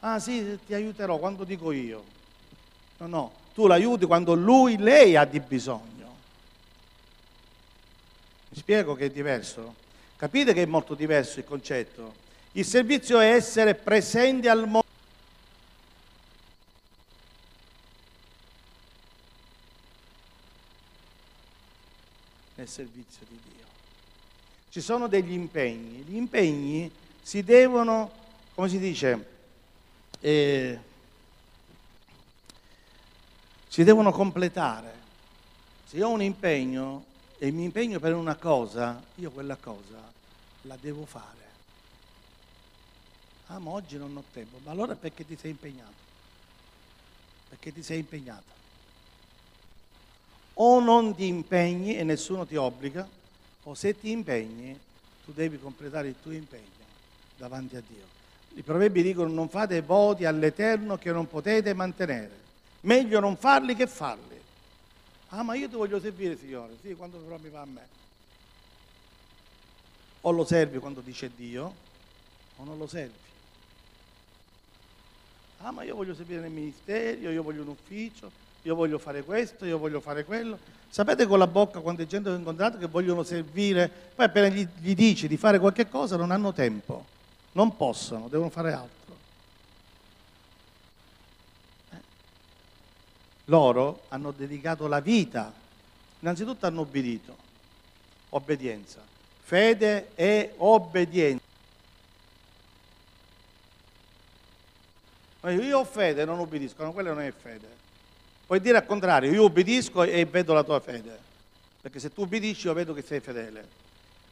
Ah 0.00 0.18
sì, 0.18 0.58
ti 0.66 0.74
aiuterò 0.74 1.18
quando 1.18 1.44
dico 1.44 1.70
io. 1.70 2.02
No, 2.98 3.06
no, 3.06 3.32
tu 3.54 3.66
l'aiuti 3.66 4.04
quando 4.04 4.34
lui, 4.34 4.76
lei 4.76 5.16
ha 5.16 5.24
di 5.24 5.40
bisogno. 5.40 5.90
Mi 8.48 8.58
spiego 8.58 8.94
che 8.94 9.06
è 9.06 9.10
diverso? 9.10 9.74
Capite 10.16 10.52
che 10.52 10.62
è 10.62 10.66
molto 10.66 10.94
diverso 10.94 11.38
il 11.38 11.44
concetto? 11.44 12.14
Il 12.52 12.64
servizio 12.64 13.18
è 13.18 13.32
essere 13.32 13.74
presenti 13.74 14.46
al 14.46 14.60
mondo. 14.68 14.81
Nel 22.62 22.68
servizio 22.68 23.26
di 23.28 23.38
Dio. 23.42 23.66
Ci 24.68 24.80
sono 24.80 25.08
degli 25.08 25.32
impegni, 25.32 26.02
gli 26.02 26.14
impegni 26.14 26.90
si 27.20 27.42
devono, 27.42 28.10
come 28.54 28.68
si 28.68 28.78
dice, 28.78 29.30
eh, 30.20 30.78
si 33.66 33.82
devono 33.82 34.12
completare. 34.12 35.00
Se 35.84 35.96
io 35.96 36.08
ho 36.08 36.12
un 36.12 36.22
impegno 36.22 37.04
e 37.38 37.50
mi 37.50 37.64
impegno 37.64 37.98
per 37.98 38.14
una 38.14 38.36
cosa, 38.36 39.02
io 39.16 39.30
quella 39.32 39.56
cosa 39.56 40.10
la 40.62 40.76
devo 40.80 41.04
fare. 41.04 41.40
Ah, 43.48 43.58
ma 43.58 43.72
oggi 43.72 43.98
non 43.98 44.16
ho 44.16 44.22
tempo. 44.32 44.58
Ma 44.62 44.70
allora 44.70 44.94
perché 44.94 45.26
ti 45.26 45.36
sei 45.36 45.50
impegnato? 45.50 46.00
Perché 47.48 47.72
ti 47.72 47.82
sei 47.82 47.98
impegnato 47.98 48.61
o 50.54 50.80
non 50.80 51.14
ti 51.14 51.26
impegni 51.26 51.96
e 51.96 52.04
nessuno 52.04 52.46
ti 52.46 52.56
obbliga, 52.56 53.08
o 53.64 53.74
se 53.74 53.98
ti 53.98 54.10
impegni 54.10 54.78
tu 55.24 55.32
devi 55.32 55.58
completare 55.58 56.08
il 56.08 56.16
tuo 56.20 56.32
impegno 56.32 56.84
davanti 57.36 57.76
a 57.76 57.82
Dio. 57.86 58.20
I 58.54 58.62
proverbi 58.62 59.02
dicono 59.02 59.32
non 59.32 59.48
fate 59.48 59.80
voti 59.80 60.24
all'Eterno 60.24 60.98
che 60.98 61.10
non 61.10 61.26
potete 61.26 61.72
mantenere. 61.74 62.40
Meglio 62.82 63.20
non 63.20 63.36
farli 63.36 63.74
che 63.74 63.86
farli. 63.86 64.40
Ah, 65.28 65.42
ma 65.42 65.54
io 65.54 65.68
ti 65.68 65.76
voglio 65.76 65.98
servire, 65.98 66.36
Signore. 66.36 66.76
Sì, 66.82 66.94
quando 66.94 67.16
però 67.18 67.38
mi 67.38 67.48
va 67.48 67.60
a 67.62 67.66
me. 67.66 67.88
O 70.22 70.30
lo 70.30 70.44
servi 70.44 70.78
quando 70.78 71.00
dice 71.00 71.30
Dio, 71.34 71.74
o 72.56 72.64
non 72.64 72.76
lo 72.76 72.86
servi. 72.86 73.20
Ah, 75.58 75.70
ma 75.70 75.84
io 75.84 75.94
voglio 75.94 76.14
servire 76.14 76.40
nel 76.40 76.50
ministero, 76.50 77.30
io 77.30 77.42
voglio 77.42 77.62
un 77.62 77.68
ufficio, 77.68 78.30
io 78.62 78.74
voglio 78.76 78.98
fare 78.98 79.24
questo, 79.24 79.64
io 79.64 79.78
voglio 79.78 80.00
fare 80.00 80.24
quello. 80.24 80.58
Sapete 80.88 81.26
con 81.26 81.38
la 81.38 81.46
bocca 81.46 81.80
quante 81.80 82.06
gente 82.06 82.30
ho 82.30 82.34
incontrato 82.34 82.78
che 82.78 82.86
vogliono 82.86 83.22
servire, 83.24 83.90
poi 84.14 84.26
appena 84.26 84.48
gli, 84.48 84.66
gli 84.78 84.94
dici 84.94 85.26
di 85.26 85.36
fare 85.36 85.58
qualche 85.58 85.88
cosa 85.88 86.16
non 86.16 86.30
hanno 86.30 86.52
tempo, 86.52 87.04
non 87.52 87.76
possono, 87.76 88.28
devono 88.28 88.50
fare 88.50 88.72
altro. 88.72 89.16
Eh. 91.90 92.00
Loro 93.46 94.02
hanno 94.08 94.30
dedicato 94.30 94.86
la 94.86 95.00
vita, 95.00 95.52
innanzitutto 96.20 96.66
hanno 96.66 96.82
obbedito, 96.82 97.36
obbedienza, 98.28 99.00
fede 99.40 100.10
e 100.14 100.54
obbedienza. 100.58 101.40
Io 105.48 105.78
ho 105.80 105.84
fede, 105.84 106.24
non 106.24 106.38
obbedisco, 106.38 106.84
no, 106.84 106.92
quella 106.92 107.12
non 107.12 107.22
è 107.22 107.32
fede. 107.32 107.81
Puoi 108.46 108.60
dire 108.60 108.78
al 108.78 108.86
contrario, 108.86 109.30
io 109.30 109.44
obbedisco 109.44 110.02
e 110.02 110.24
vedo 110.24 110.52
la 110.52 110.62
tua 110.62 110.80
fede, 110.80 111.18
perché 111.80 111.98
se 111.98 112.12
tu 112.12 112.22
obbedisci 112.22 112.66
io 112.66 112.74
vedo 112.74 112.92
che 112.92 113.02
sei 113.02 113.20
fedele. 113.20 113.80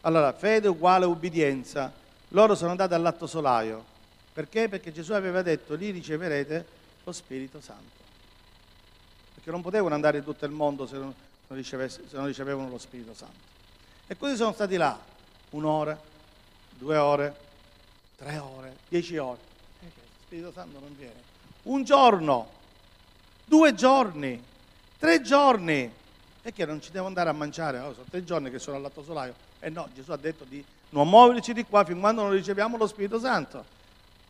Allora, 0.03 0.33
fede 0.33 0.69
uguale 0.69 1.05
ubbidienza. 1.05 1.93
Loro 2.29 2.55
sono 2.55 2.71
andati 2.71 2.95
all'atto 2.95 3.27
solaio. 3.27 3.85
Perché? 4.33 4.69
Perché 4.69 4.93
Gesù 4.93 5.13
aveva 5.13 5.43
detto, 5.43 5.75
lì 5.75 5.91
riceverete 5.91 6.67
lo 7.05 7.13
Spirito 7.13 7.61
Santo. 7.61 7.99
Perché 9.35 9.51
non 9.51 9.63
potevano 9.63 9.95
andare 9.95 10.19
in 10.19 10.25
tutto 10.25 10.45
il 10.45 10.53
mondo 10.53 10.87
se 10.87 10.97
non, 10.97 11.15
se 11.49 12.01
non 12.13 12.27
ricevevano 12.27 12.69
lo 12.69 12.79
Spirito 12.79 13.15
Santo. 13.15 13.49
E 14.07 14.17
così 14.17 14.37
sono 14.37 14.53
stati 14.53 14.77
là, 14.77 14.99
un'ora, 15.51 15.99
due 16.71 16.97
ore, 16.97 17.37
tre 18.17 18.39
ore, 18.39 18.77
dieci 18.89 19.17
ore. 19.17 19.41
E 19.81 19.87
lo 19.87 20.03
Spirito 20.25 20.53
Santo 20.53 20.79
non 20.79 20.95
viene. 20.97 21.29
Un 21.65 21.85
giorno 21.85 22.49
due 23.51 23.75
giorni, 23.75 24.41
tre 24.97 25.21
giorni. 25.23 25.93
E 26.43 26.53
che 26.53 26.65
non 26.65 26.81
ci 26.81 26.93
devo 26.93 27.07
andare 27.07 27.29
a 27.29 27.33
mangiare? 27.33 27.81
Oh, 27.81 27.93
sono 27.93 28.07
tre 28.09 28.25
giorni 28.25 28.49
che 28.51 28.61
sono 28.61 28.77
al 28.77 28.83
lato 28.83 29.03
solaio. 29.03 29.35
E 29.59 29.67
eh 29.67 29.71
no, 29.71 29.89
Gesù 29.93 30.13
ha 30.13 30.17
detto 30.17 30.45
di 30.45 30.65
non 30.91 31.09
muoverci 31.09 31.53
di 31.53 31.65
qua 31.65 31.85
fin 31.85 31.99
quando 31.99 32.23
non 32.23 32.31
riceviamo 32.31 32.77
lo 32.77 32.87
Spirito 32.87 33.19
Santo. 33.19 33.65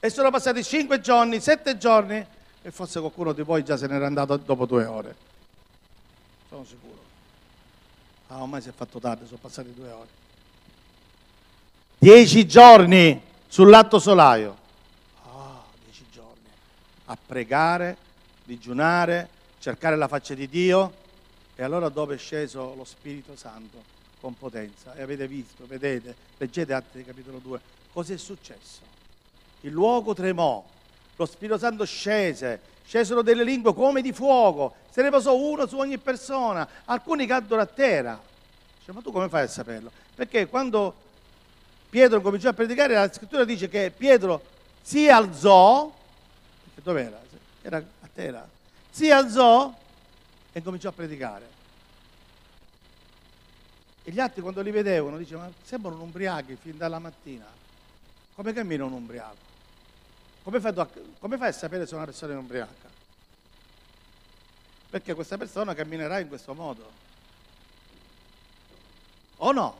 E 0.01 0.09
sono 0.09 0.31
passati 0.31 0.65
cinque 0.65 1.01
giorni, 1.01 1.39
sette 1.39 1.77
giorni 1.77 2.27
e 2.63 2.71
forse 2.71 2.99
qualcuno 2.99 3.33
di 3.33 3.43
voi 3.43 3.63
già 3.63 3.77
se 3.77 3.87
n'era 3.87 4.07
andato 4.07 4.39
dopo 4.39 4.65
due 4.65 4.87
ore. 4.87 5.15
Sono 6.49 6.65
sicuro. 6.65 6.99
Ah, 8.29 8.41
ormai 8.41 8.63
si 8.63 8.71
è 8.71 8.73
fatto 8.73 8.99
tardi, 8.99 9.27
sono 9.27 9.39
passati 9.41 9.73
due 9.75 9.91
ore. 9.91 10.09
Dieci 11.99 12.47
giorni 12.47 13.23
sull'atto 13.47 13.99
solaio. 13.99 14.57
Ah, 15.25 15.63
dieci 15.85 16.07
giorni. 16.11 16.49
A 17.05 17.17
pregare, 17.25 17.97
digiunare, 18.51 19.29
cercare 19.61 19.97
la 19.97 20.09
faccia 20.09 20.35
di 20.35 20.49
Dio. 20.49 21.09
E 21.55 21.63
allora 21.63 21.89
dove 21.89 22.15
è 22.15 22.19
sceso 22.19 22.75
lo 22.75 22.85
Spirito 22.85 23.37
Santo 23.37 23.83
con 24.21 24.37
potenza? 24.37 24.95
E 24.95 25.03
avete 25.03 25.29
visto, 25.29 25.67
vedete, 25.67 26.15
leggete 26.39 26.73
Atti 26.73 27.05
capitolo 27.05 27.39
2, 27.39 27.61
cosa 27.93 28.15
è 28.15 28.17
successo? 28.17 28.81
Il 29.61 29.73
luogo 29.73 30.15
tremò, 30.15 30.65
lo 31.17 31.27
Spirito 31.27 31.59
Santo 31.59 31.85
scese, 31.85 32.61
scesero 32.87 33.23
delle 33.23 33.45
lingue 33.45 33.75
come 33.75 34.01
di 34.01 34.13
fuoco, 34.13 34.75
se 34.91 35.03
ne 35.03 35.11
posò 35.11 35.37
uno 35.37 35.67
su 35.67 35.77
ogni 35.77 35.99
persona, 35.99 36.67
alcuni 36.87 37.27
caddero 37.27 37.61
a 37.61 37.67
terra. 37.67 38.21
Dice, 38.79 38.93
ma 38.93 39.01
tu 39.03 39.13
come 39.13 39.29
fai 39.29 39.45
a 39.45 39.49
saperlo? 39.49 39.93
Perché 40.15 40.49
quando 40.49 40.95
Pietro 41.91 42.21
cominciò 42.21 42.49
a 42.49 42.55
predicare, 42.55 42.95
la 42.95 43.13
scrittura 43.13 43.45
dice 43.45 43.69
che 43.69 43.93
Pietro 43.95 44.43
si 44.81 45.09
alzò, 45.11 45.93
dove 46.83 47.13
era? 47.63 47.85
Era 48.21 48.39
a 48.39 48.43
terra, 48.43 48.49
si 48.91 49.11
alzò 49.11 49.75
e 50.53 50.63
cominciò 50.63 50.91
a 50.91 50.93
predicare. 50.93 51.59
E 54.03 54.11
gli 54.11 54.21
altri 54.21 54.43
quando 54.43 54.61
li 54.61 54.71
vedevano 54.71 55.17
dicevano, 55.17 55.53
sembrano 55.63 56.03
ubriachi 56.03 56.57
fin 56.57 56.77
dalla 56.77 56.99
mattina. 56.99 57.47
Come 58.35 58.53
cammina 58.53 58.85
un 58.85 58.93
ubriaco? 58.93 59.49
Come 60.43 60.61
fai, 60.61 60.73
a, 60.77 60.89
come 61.19 61.37
fai 61.37 61.49
a 61.49 61.53
sapere 61.53 61.87
se 61.87 61.95
una 61.95 62.05
persona 62.05 62.33
è 62.33 62.37
ubriaca? 62.37 62.89
Perché 64.91 65.15
questa 65.15 65.37
persona 65.37 65.75
camminerà 65.75 66.19
in 66.19 66.29
questo 66.29 66.55
modo. 66.55 66.91
O 69.37 69.53
no? 69.53 69.79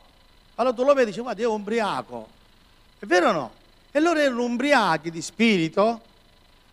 Allora 0.57 0.75
tu 0.75 0.85
lo 0.85 0.93
vedi 0.93 1.03
e 1.03 1.07
dici, 1.07 1.21
guarda, 1.21 1.43
è 1.43 1.47
ubriaco. 1.47 2.29
È 2.99 3.07
vero 3.07 3.31
o 3.31 3.33
no? 3.33 3.53
E 3.91 4.01
loro 4.01 4.19
erano 4.19 4.45
ubriachi 4.45 5.11
di 5.11 5.23
spirito 5.23 6.09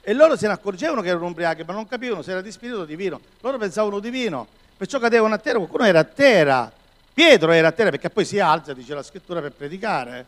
e 0.08 0.14
loro 0.14 0.38
se 0.38 0.48
ne 0.48 0.54
accorgevano 0.54 1.02
che 1.02 1.10
erano 1.10 1.26
ubriachi, 1.26 1.64
ma 1.66 1.74
non 1.74 1.86
capivano 1.86 2.22
se 2.22 2.32
era 2.32 2.40
di 2.40 2.50
spirito 2.50 2.80
o 2.80 2.86
divino. 2.86 3.20
Loro 3.42 3.58
pensavano 3.58 4.00
divino, 4.00 4.48
perciò 4.78 5.00
cadevano 5.00 5.34
a 5.34 5.38
terra, 5.38 5.58
qualcuno 5.58 5.84
era 5.84 6.00
a 6.00 6.06
terra. 6.06 6.72
Pietro 7.14 7.52
era 7.52 7.68
a 7.68 7.72
terra 7.74 7.90
perché 7.90 8.10
poi 8.10 8.24
si 8.24 8.40
alza, 8.40 8.72
dice 8.72 8.94
la 8.94 9.04
scrittura, 9.04 9.42
per 9.42 9.52
predicare. 9.52 10.26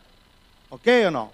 Ok 0.68 1.02
o 1.06 1.08
no? 1.08 1.32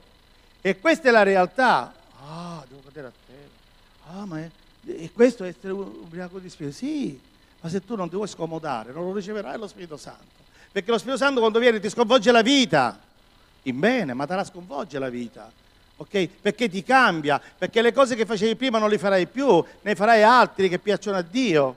E 0.61 0.79
questa 0.79 1.09
è 1.09 1.11
la 1.11 1.25
realtà. 1.25 1.93
Ah, 2.25 2.65
devo 2.69 2.83
cadere 2.85 3.09
a 3.09 3.13
terra. 3.27 4.21
Ah, 4.21 4.27
ma 4.27 4.39
è, 4.39 4.49
e 4.93 5.11
questo 5.13 5.43
è 5.43 5.49
essere 5.49 5.73
ubriaco 5.73 6.39
di 6.39 6.49
spirito? 6.49 6.77
Sì, 6.77 7.21
ma 7.63 7.69
se 7.69 7.85
tu 7.85 7.97
non 7.97 8.09
ti 8.09 8.15
vuoi 8.15 8.29
scomodare, 8.29 8.93
non 8.93 9.07
lo 9.07 9.13
riceverai 9.13 9.59
lo 9.59 9.67
Spirito 9.67 9.97
Santo. 9.97 10.45
Perché 10.71 10.89
lo 10.93 10.99
Spirito 10.99 11.19
Santo 11.19 11.41
quando 11.41 11.59
viene 11.59 11.81
ti 11.81 11.89
sconvolge 11.89 12.31
la 12.31 12.43
vita. 12.43 12.97
In 13.63 13.81
bene, 13.81 14.15
ma 14.15 14.25
te 14.25 14.37
la 14.37 14.45
sconvolge 14.45 15.01
la 15.01 15.09
vita. 15.09 15.51
Ok? 15.99 16.29
Perché 16.43 16.69
ti 16.69 16.83
cambia, 16.83 17.41
perché 17.57 17.81
le 17.81 17.93
cose 17.93 18.17
che 18.17 18.27
facevi 18.27 18.55
prima 18.55 18.79
non 18.79 18.91
le 18.91 18.99
farai 18.99 19.27
più, 19.27 19.65
ne 19.81 19.95
farai 19.95 20.23
altri 20.23 20.69
che 20.69 20.79
piacciono 20.79 21.17
a 21.17 21.23
Dio. 21.23 21.77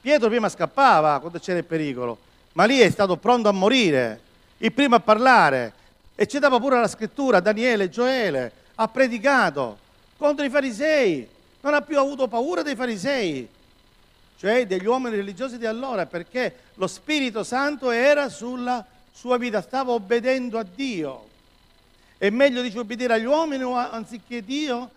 Pietro 0.00 0.28
prima 0.28 0.48
scappava 0.48 1.18
quando 1.20 1.38
c'era 1.38 1.58
il 1.58 1.64
pericolo, 1.64 2.16
ma 2.52 2.64
lì 2.64 2.78
è 2.78 2.88
stato 2.90 3.16
pronto 3.16 3.48
a 3.48 3.52
morire, 3.52 4.20
il 4.58 4.72
primo 4.72 4.94
a 4.94 5.00
parlare, 5.00 5.72
e 6.14 6.26
ci 6.26 6.38
dava 6.38 6.58
pure 6.58 6.80
la 6.80 6.88
scrittura, 6.88 7.40
Daniele, 7.40 7.90
Gioele, 7.90 8.52
ha 8.76 8.88
predicato 8.88 9.78
contro 10.16 10.44
i 10.44 10.50
farisei, 10.50 11.28
non 11.60 11.74
ha 11.74 11.82
più 11.82 11.98
avuto 11.98 12.26
paura 12.26 12.62
dei 12.62 12.74
farisei, 12.74 13.46
cioè 14.38 14.66
degli 14.66 14.86
uomini 14.86 15.16
religiosi 15.16 15.58
di 15.58 15.66
allora, 15.66 16.06
perché 16.06 16.54
lo 16.74 16.86
Spirito 16.86 17.42
Santo 17.42 17.90
era 17.90 18.30
sulla 18.30 18.84
sua 19.12 19.36
vita, 19.36 19.60
stava 19.60 19.92
obbedendo 19.92 20.58
a 20.58 20.64
Dio. 20.64 21.34
È 22.18 22.30
meglio 22.30 22.62
dice 22.62 22.78
obbedire 22.78 23.14
agli 23.14 23.24
uomini 23.24 23.62
anziché 23.62 24.42
Dio? 24.42 24.90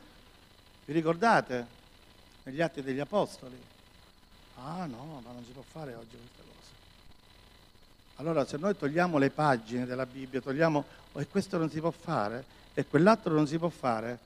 Vi 0.85 0.93
ricordate? 0.93 1.77
Negli 2.43 2.61
atti 2.61 2.81
degli 2.81 2.99
Apostoli. 2.99 3.57
Ah 4.55 4.85
no, 4.85 5.21
ma 5.23 5.31
non 5.31 5.43
si 5.45 5.51
può 5.51 5.61
fare 5.61 5.95
oggi 5.95 6.15
questa 6.15 6.43
cosa. 6.43 6.71
Allora 8.15 8.45
se 8.45 8.57
noi 8.57 8.77
togliamo 8.77 9.17
le 9.17 9.29
pagine 9.29 9.85
della 9.85 10.05
Bibbia, 10.05 10.39
togliamo 10.39 10.85
e 11.13 11.27
questo 11.27 11.57
non 11.57 11.69
si 11.69 11.79
può 11.79 11.91
fare 11.91 12.57
e 12.73 12.85
quell'altro 12.85 13.33
non 13.33 13.47
si 13.47 13.57
può 13.57 13.69
fare, 13.69 14.19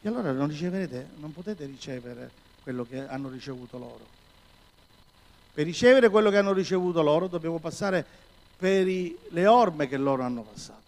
e 0.00 0.08
allora 0.08 0.32
non 0.32 0.48
riceverete, 0.48 1.10
non 1.18 1.32
potete 1.32 1.64
ricevere 1.66 2.30
quello 2.62 2.84
che 2.84 3.06
hanno 3.06 3.28
ricevuto 3.28 3.78
loro. 3.78 4.04
Per 5.54 5.64
ricevere 5.64 6.08
quello 6.08 6.30
che 6.30 6.38
hanno 6.38 6.52
ricevuto 6.52 7.02
loro 7.02 7.28
dobbiamo 7.28 7.58
passare 7.58 8.04
per 8.56 8.88
i, 8.88 9.16
le 9.28 9.46
orme 9.46 9.86
che 9.86 9.96
loro 9.96 10.22
hanno 10.24 10.42
passato. 10.42 10.81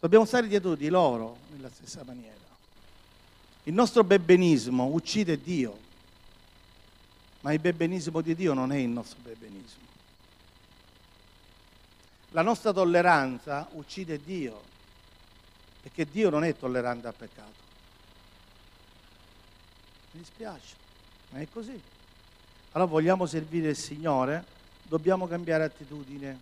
Dobbiamo 0.00 0.24
stare 0.24 0.48
dietro 0.48 0.74
di 0.74 0.88
loro 0.88 1.36
nella 1.50 1.68
stessa 1.68 2.02
maniera. 2.04 2.38
Il 3.64 3.74
nostro 3.74 4.02
bebbenismo 4.02 4.86
uccide 4.86 5.38
Dio, 5.38 5.78
ma 7.40 7.52
il 7.52 7.60
bebbenismo 7.60 8.22
di 8.22 8.34
Dio 8.34 8.54
non 8.54 8.72
è 8.72 8.78
il 8.78 8.88
nostro 8.88 9.18
bebbenismo. 9.22 9.88
La 12.30 12.40
nostra 12.40 12.72
tolleranza 12.72 13.68
uccide 13.72 14.18
Dio, 14.24 14.62
perché 15.82 16.06
Dio 16.06 16.30
non 16.30 16.44
è 16.44 16.56
tollerante 16.56 17.06
al 17.06 17.14
peccato. 17.14 17.68
Mi 20.12 20.20
dispiace, 20.20 20.76
ma 21.30 21.40
è 21.40 21.48
così. 21.52 21.78
Allora 22.72 22.90
vogliamo 22.90 23.26
servire 23.26 23.68
il 23.68 23.76
Signore, 23.76 24.46
dobbiamo 24.84 25.28
cambiare 25.28 25.64
attitudine, 25.64 26.38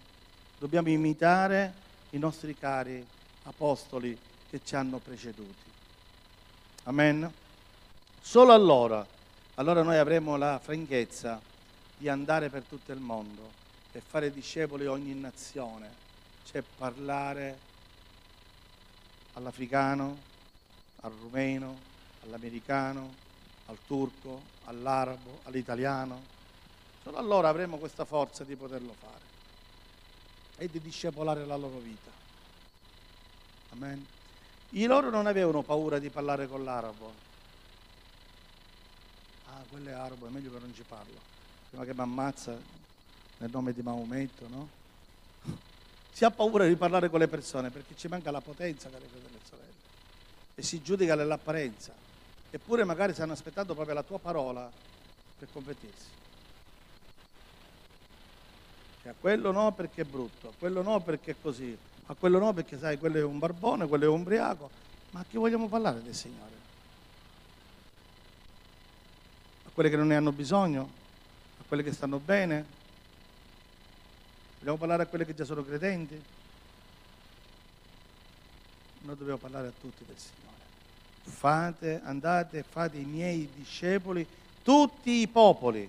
dobbiamo 0.60 0.90
imitare 0.90 1.74
i 2.10 2.18
nostri 2.18 2.54
cari 2.54 3.04
apostoli 3.48 4.16
che 4.48 4.60
ci 4.62 4.76
hanno 4.76 4.98
preceduti. 4.98 5.70
Amen? 6.84 7.30
Solo 8.20 8.52
allora, 8.52 9.06
allora 9.54 9.82
noi 9.82 9.96
avremo 9.96 10.36
la 10.36 10.58
franchezza 10.58 11.40
di 11.96 12.08
andare 12.08 12.48
per 12.48 12.62
tutto 12.62 12.92
il 12.92 13.00
mondo 13.00 13.50
e 13.92 14.00
fare 14.00 14.30
discepoli 14.30 14.86
ogni 14.86 15.14
nazione, 15.14 15.90
cioè 16.44 16.62
parlare 16.62 17.58
all'africano, 19.34 20.16
al 21.00 21.12
rumeno, 21.12 21.76
all'americano, 22.24 23.14
al 23.66 23.78
turco, 23.86 24.42
all'arabo, 24.64 25.40
all'italiano. 25.44 26.36
Solo 27.02 27.16
allora 27.16 27.48
avremo 27.48 27.78
questa 27.78 28.04
forza 28.04 28.44
di 28.44 28.56
poterlo 28.56 28.92
fare 28.92 29.26
e 30.58 30.68
di 30.68 30.80
discepolare 30.80 31.46
la 31.46 31.56
loro 31.56 31.78
vita. 31.78 32.17
Amen. 33.70 34.06
I 34.70 34.84
loro 34.84 35.10
non 35.10 35.26
avevano 35.26 35.62
paura 35.62 35.98
di 35.98 36.10
parlare 36.10 36.46
con 36.46 36.64
l'arabo. 36.64 37.12
Ah, 39.46 39.62
quello 39.70 39.88
è 39.88 39.92
arabo, 39.92 40.26
è 40.26 40.30
meglio 40.30 40.52
che 40.52 40.58
non 40.58 40.74
ci 40.74 40.82
parlo. 40.86 41.14
Prima 41.70 41.84
che 41.84 41.94
mi 41.94 42.00
ammazza 42.00 42.56
nel 43.38 43.50
nome 43.50 43.72
di 43.72 43.82
Maometto, 43.82 44.48
no? 44.48 44.68
Si 46.18 46.24
ha 46.24 46.30
paura 46.30 46.66
di 46.66 46.74
parlare 46.74 47.10
con 47.10 47.20
le 47.20 47.28
persone 47.28 47.70
perché 47.70 47.94
ci 47.96 48.08
manca 48.08 48.32
la 48.32 48.40
potenza, 48.40 48.90
cari 48.90 49.06
fratelli 49.06 49.36
e 49.36 49.46
sorelle, 49.48 49.72
e 50.56 50.62
si 50.62 50.82
giudica 50.82 51.14
nell'apparenza. 51.14 51.92
Eppure 52.50 52.82
magari 52.82 53.14
si 53.14 53.22
hanno 53.22 53.34
aspettato 53.34 53.74
proprio 53.74 53.94
la 53.94 54.02
tua 54.02 54.18
parola 54.18 54.68
per 55.38 55.48
convertirsi. 55.52 56.16
A 59.04 59.14
quello 59.18 59.52
no 59.52 59.72
perché 59.72 60.02
è 60.02 60.04
brutto, 60.04 60.52
quello 60.58 60.82
no 60.82 61.00
perché 61.00 61.30
è 61.30 61.36
così, 61.40 61.76
a 62.10 62.14
quello 62.14 62.38
no 62.38 62.52
perché 62.52 62.78
sai, 62.78 62.98
quello 62.98 63.18
è 63.18 63.22
un 63.22 63.38
barbone, 63.38 63.86
quello 63.86 64.04
è 64.04 64.08
un 64.08 64.20
ubriaco. 64.20 64.70
Ma 65.10 65.20
a 65.20 65.24
chi 65.28 65.36
vogliamo 65.36 65.68
parlare 65.68 66.02
del 66.02 66.14
Signore? 66.14 66.56
A 69.66 69.70
quelle 69.72 69.90
che 69.90 69.96
non 69.96 70.08
ne 70.08 70.16
hanno 70.16 70.32
bisogno? 70.32 70.90
A 71.60 71.64
quelle 71.68 71.82
che 71.82 71.92
stanno 71.92 72.18
bene? 72.18 72.64
Vogliamo 74.58 74.78
parlare 74.78 75.02
a 75.02 75.06
quelli 75.06 75.24
che 75.24 75.34
già 75.34 75.44
sono 75.44 75.64
credenti? 75.64 76.20
Noi 79.00 79.16
dobbiamo 79.16 79.38
parlare 79.38 79.68
a 79.68 79.72
tutti 79.78 80.04
del 80.04 80.18
Signore. 80.18 80.46
Fate, 81.22 82.00
andate, 82.02 82.62
fate 82.62 82.96
i 82.96 83.04
miei 83.04 83.48
discepoli, 83.54 84.26
tutti 84.62 85.10
i 85.20 85.28
popoli. 85.28 85.88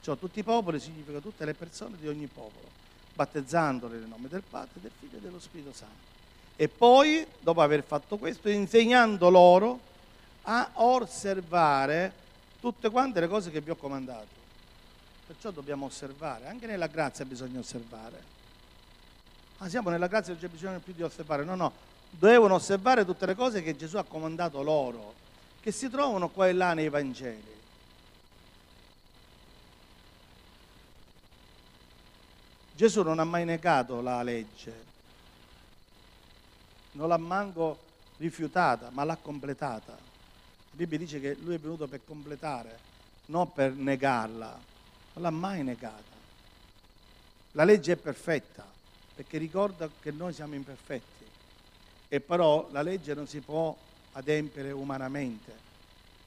Cioè 0.00 0.18
tutti 0.18 0.40
i 0.40 0.44
popoli 0.44 0.78
significa 0.78 1.20
tutte 1.20 1.44
le 1.44 1.54
persone 1.54 1.96
di 1.98 2.06
ogni 2.06 2.26
popolo, 2.26 2.68
battezzandoli 3.16 3.98
nel 3.98 4.08
nome 4.08 4.28
del 4.28 4.42
Padre, 4.48 4.80
del 4.80 4.92
Figlio 5.00 5.16
e 5.16 5.20
dello 5.20 5.40
Spirito 5.40 5.72
Santo. 5.72 6.14
E 6.54 6.68
poi, 6.68 7.26
dopo 7.40 7.62
aver 7.62 7.82
fatto 7.82 8.18
questo, 8.18 8.48
insegnando 8.48 9.30
loro 9.30 9.80
a 10.42 10.70
osservare 10.74 12.12
tutte 12.60 12.90
quante 12.90 13.20
le 13.20 13.26
cose 13.26 13.50
che 13.50 13.60
vi 13.60 13.70
ho 13.70 13.76
comandato. 13.76 14.44
Perciò 15.26 15.50
dobbiamo 15.50 15.86
osservare, 15.86 16.46
anche 16.46 16.66
nella 16.66 16.86
grazia 16.86 17.24
bisogna 17.24 17.58
osservare. 17.58 18.34
Ma 19.58 19.68
siamo 19.68 19.90
nella 19.90 20.06
grazia 20.06 20.32
non 20.32 20.40
c'è 20.40 20.48
bisogno 20.48 20.78
più 20.78 20.92
di 20.92 21.02
osservare, 21.02 21.42
no, 21.42 21.54
no, 21.54 21.72
dovevano 22.10 22.54
osservare 22.54 23.04
tutte 23.04 23.26
le 23.26 23.34
cose 23.34 23.62
che 23.62 23.74
Gesù 23.74 23.96
ha 23.96 24.04
comandato 24.04 24.62
loro, 24.62 25.14
che 25.60 25.72
si 25.72 25.88
trovano 25.88 26.28
qua 26.28 26.46
e 26.46 26.52
là 26.52 26.74
nei 26.74 26.90
Vangeli. 26.90 27.55
Gesù 32.76 33.02
non 33.02 33.18
ha 33.18 33.24
mai 33.24 33.46
negato 33.46 34.02
la 34.02 34.22
legge, 34.22 34.84
non 36.92 37.08
l'ha 37.08 37.16
manco 37.16 37.78
rifiutata, 38.18 38.90
ma 38.90 39.02
l'ha 39.02 39.16
completata. 39.16 39.92
La 39.92 40.72
Bibbia 40.72 40.98
dice 40.98 41.18
che 41.18 41.36
lui 41.40 41.54
è 41.54 41.58
venuto 41.58 41.86
per 41.86 42.04
completare, 42.04 42.78
non 43.26 43.50
per 43.50 43.72
negarla, 43.72 44.60
non 45.14 45.22
l'ha 45.22 45.30
mai 45.30 45.62
negata. 45.62 46.14
La 47.52 47.64
legge 47.64 47.92
è 47.92 47.96
perfetta, 47.96 48.70
perché 49.14 49.38
ricorda 49.38 49.88
che 49.98 50.10
noi 50.10 50.34
siamo 50.34 50.54
imperfetti, 50.54 51.24
e 52.08 52.20
però 52.20 52.68
la 52.72 52.82
legge 52.82 53.14
non 53.14 53.26
si 53.26 53.40
può 53.40 53.74
adempiere 54.12 54.70
umanamente, 54.70 55.50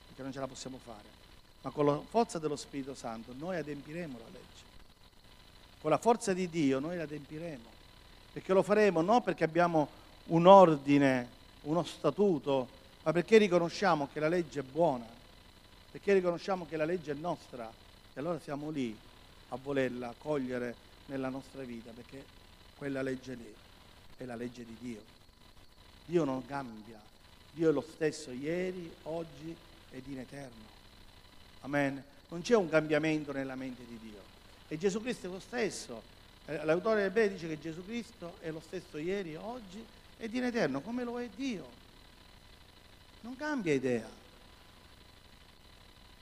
perché 0.07 0.23
non 0.23 0.31
ce 0.31 0.39
la 0.39 0.47
possiamo 0.47 0.79
fare, 0.83 1.07
ma 1.61 1.69
con 1.69 1.85
la 1.85 2.01
forza 2.09 2.39
dello 2.39 2.55
Spirito 2.55 2.95
Santo 2.95 3.35
noi 3.37 3.57
adempiremo 3.57 4.17
la 4.17 4.29
legge. 4.31 4.48
Con 5.81 5.91
la 5.91 5.97
forza 5.97 6.33
di 6.33 6.49
Dio 6.49 6.79
noi 6.79 6.97
la 6.97 7.03
adempiremo, 7.03 7.69
perché 8.33 8.53
lo 8.53 8.63
faremo 8.63 9.01
non 9.01 9.21
perché 9.23 9.43
abbiamo 9.45 9.87
un 10.25 10.45
ordine, 10.45 11.27
uno 11.61 11.83
statuto, 11.83 12.67
ma 13.03 13.11
perché 13.13 13.37
riconosciamo 13.37 14.09
che 14.11 14.19
la 14.19 14.27
legge 14.27 14.59
è 14.59 14.63
buona, 14.63 15.05
perché 15.91 16.13
riconosciamo 16.13 16.65
che 16.67 16.77
la 16.77 16.85
legge 16.85 17.11
è 17.11 17.15
nostra 17.15 17.71
e 18.13 18.19
allora 18.19 18.39
siamo 18.39 18.69
lì 18.69 18.95
a 19.49 19.57
volerla 19.61 20.13
cogliere 20.17 20.75
nella 21.05 21.29
nostra 21.29 21.63
vita, 21.63 21.91
perché 21.91 22.23
quella 22.77 23.01
legge 23.01 23.33
lì 23.35 23.53
è 24.17 24.25
la 24.25 24.35
legge 24.35 24.65
di 24.65 24.75
Dio. 24.79 25.01
Dio 26.05 26.23
non 26.25 26.45
cambia, 26.45 26.99
Dio 27.53 27.69
è 27.69 27.71
lo 27.71 27.81
stesso 27.81 28.31
ieri, 28.31 28.91
oggi 29.03 29.55
ed 29.91 30.07
in 30.07 30.19
eterno. 30.19 30.67
Amen. 31.61 32.03
Non 32.29 32.41
c'è 32.41 32.55
un 32.55 32.69
cambiamento 32.69 33.31
nella 33.31 33.55
mente 33.55 33.85
di 33.85 33.97
Dio. 34.01 34.28
E 34.69 34.77
Gesù 34.77 35.01
Cristo 35.01 35.27
è 35.27 35.29
lo 35.29 35.39
stesso. 35.39 36.01
Eh, 36.45 36.63
l'autore 36.63 37.01
del 37.01 37.11
bene 37.11 37.33
dice 37.33 37.47
che 37.47 37.59
Gesù 37.59 37.83
Cristo 37.83 38.35
è 38.39 38.51
lo 38.51 38.61
stesso 38.65 38.97
ieri, 38.97 39.35
oggi 39.35 39.83
ed 40.17 40.33
in 40.33 40.43
eterno, 40.43 40.79
come 40.79 41.03
lo 41.03 41.19
è 41.19 41.27
Dio. 41.35 41.67
Non 43.21 43.35
cambia 43.35 43.73
idea. 43.73 44.07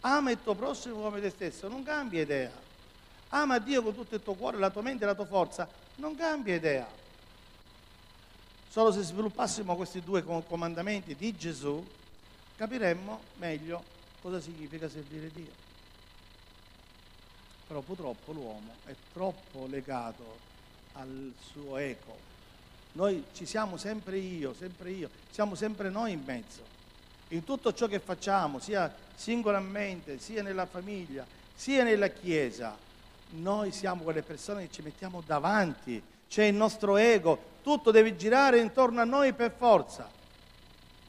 Ama 0.01 0.31
il 0.31 0.41
tuo 0.41 0.55
prossimo 0.55 1.01
come 1.01 1.19
te 1.19 1.29
stesso, 1.29 1.67
non 1.67 1.83
cambia 1.83 2.21
idea. 2.21 2.51
Ama 3.29 3.60
Dio 3.60 3.83
con 3.83 3.93
tutto 3.93 4.15
il 4.15 4.23
tuo 4.23 4.36
cuore, 4.36 4.57
la 4.57 4.69
tua 4.69 4.81
mente 4.81 5.03
e 5.03 5.07
la 5.07 5.15
tua 5.15 5.25
forza, 5.25 5.67
non 5.95 6.15
cambia 6.15 6.55
idea. 6.55 6.88
Solo 8.69 8.93
se 8.93 9.01
sviluppassimo 9.01 9.75
questi 9.75 10.01
due 10.01 10.23
comandamenti 10.23 11.15
di 11.15 11.36
Gesù, 11.36 11.86
capiremmo 12.55 13.21
meglio 13.36 13.83
cosa 14.21 14.39
significa 14.39 14.88
servire 14.88 15.29
Dio. 15.31 15.66
Però 17.67 17.82
purtroppo 17.82 18.32
l'uomo 18.32 18.73
è 18.86 18.95
troppo 19.12 19.65
legato 19.67 20.38
al 20.93 21.34
suo 21.51 21.77
ego. 21.77 22.15
Noi 22.93 23.25
ci 23.34 23.45
siamo 23.45 23.77
sempre 23.77 24.17
io, 24.17 24.53
sempre 24.53 24.89
io, 24.91 25.10
siamo 25.30 25.53
sempre 25.56 25.89
noi 25.89 26.13
in 26.13 26.23
mezzo. 26.25 26.63
In 27.30 27.43
tutto 27.43 27.73
ciò 27.73 27.88
che 27.88 27.99
facciamo, 27.99 28.60
sia 28.60 28.93
singolarmente, 29.13 30.17
sia 30.17 30.41
nella 30.41 30.65
famiglia, 30.65 31.25
sia 31.53 31.84
nella 31.84 32.08
Chiesa, 32.08 32.75
noi 33.32 33.71
siamo 33.71 34.03
quelle 34.03 34.21
persone 34.21 34.67
che 34.67 34.71
ci 34.71 34.82
mettiamo 34.82 35.21
davanti, 35.25 36.01
c'è 36.30 36.45
il 36.45 36.56
nostro 36.56 36.97
ego, 36.97 37.56
tutto 37.62 37.91
deve 37.91 38.15
girare 38.15 38.60
intorno 38.60 39.01
a 39.01 39.06
noi 39.06 39.34
per 39.34 39.53
forza. 39.56 40.10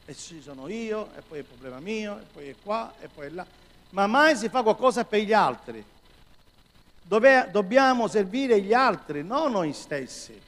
E 0.05 0.15
ci 0.15 0.41
sono 0.41 0.67
io, 0.67 1.09
e 1.15 1.21
poi 1.21 1.37
è 1.37 1.41
il 1.41 1.47
problema 1.47 1.79
mio, 1.79 2.19
e 2.19 2.23
poi 2.31 2.49
è 2.49 2.55
qua, 2.61 2.93
e 2.99 3.07
poi 3.07 3.27
è 3.27 3.29
là. 3.29 3.45
Ma 3.91 4.07
mai 4.07 4.35
si 4.35 4.49
fa 4.49 4.61
qualcosa 4.61 5.05
per 5.05 5.21
gli 5.21 5.33
altri. 5.33 5.83
Dove 7.09 7.49
dobbiamo 7.49 8.07
servire 8.07 8.61
gli 8.61 8.71
altri, 8.71 9.23
non 9.23 9.53
noi 9.53 9.73
stessi. 9.73 10.39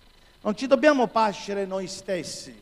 Non 0.41 0.55
ci 0.55 0.67
dobbiamo 0.67 1.07
pascere 1.07 1.65
noi 1.65 1.87
stessi, 1.87 2.55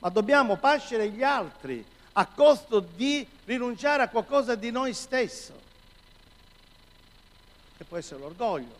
ma 0.00 0.08
dobbiamo 0.08 0.56
pascere 0.56 1.08
gli 1.10 1.22
altri 1.22 1.86
a 2.14 2.26
costo 2.26 2.80
di 2.80 3.24
rinunciare 3.44 4.02
a 4.02 4.08
qualcosa 4.08 4.56
di 4.56 4.72
noi 4.72 4.92
stesso, 4.94 5.52
che 7.76 7.84
può 7.84 7.96
essere 7.98 8.18
l'orgoglio. 8.18 8.74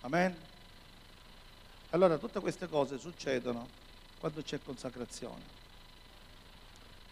Amen? 0.00 0.34
Allora 1.90 2.16
tutte 2.16 2.40
queste 2.40 2.66
cose 2.66 2.96
succedono 2.96 3.68
quando 4.18 4.40
c'è 4.40 4.58
consacrazione. 4.64 5.42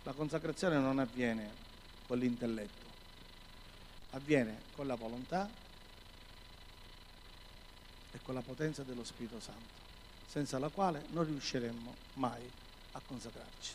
La 0.05 0.13
consacrazione 0.13 0.79
non 0.79 0.99
avviene 0.99 1.51
con 2.07 2.17
l'intelletto, 2.17 2.86
avviene 4.17 4.63
con 4.75 4.87
la 4.87 4.95
volontà 4.95 5.49
e 8.11 8.19
con 8.23 8.35
la 8.35 8.41
potenza 8.41 8.83
dello 8.83 9.05
Spirito 9.05 9.39
Santo, 9.41 9.75
senza 10.27 10.59
la 10.59 10.69
quale 10.69 11.05
non 11.11 11.25
riusciremmo 11.25 11.95
mai 12.15 12.51
a 12.93 13.01
consacrarci. 13.07 13.75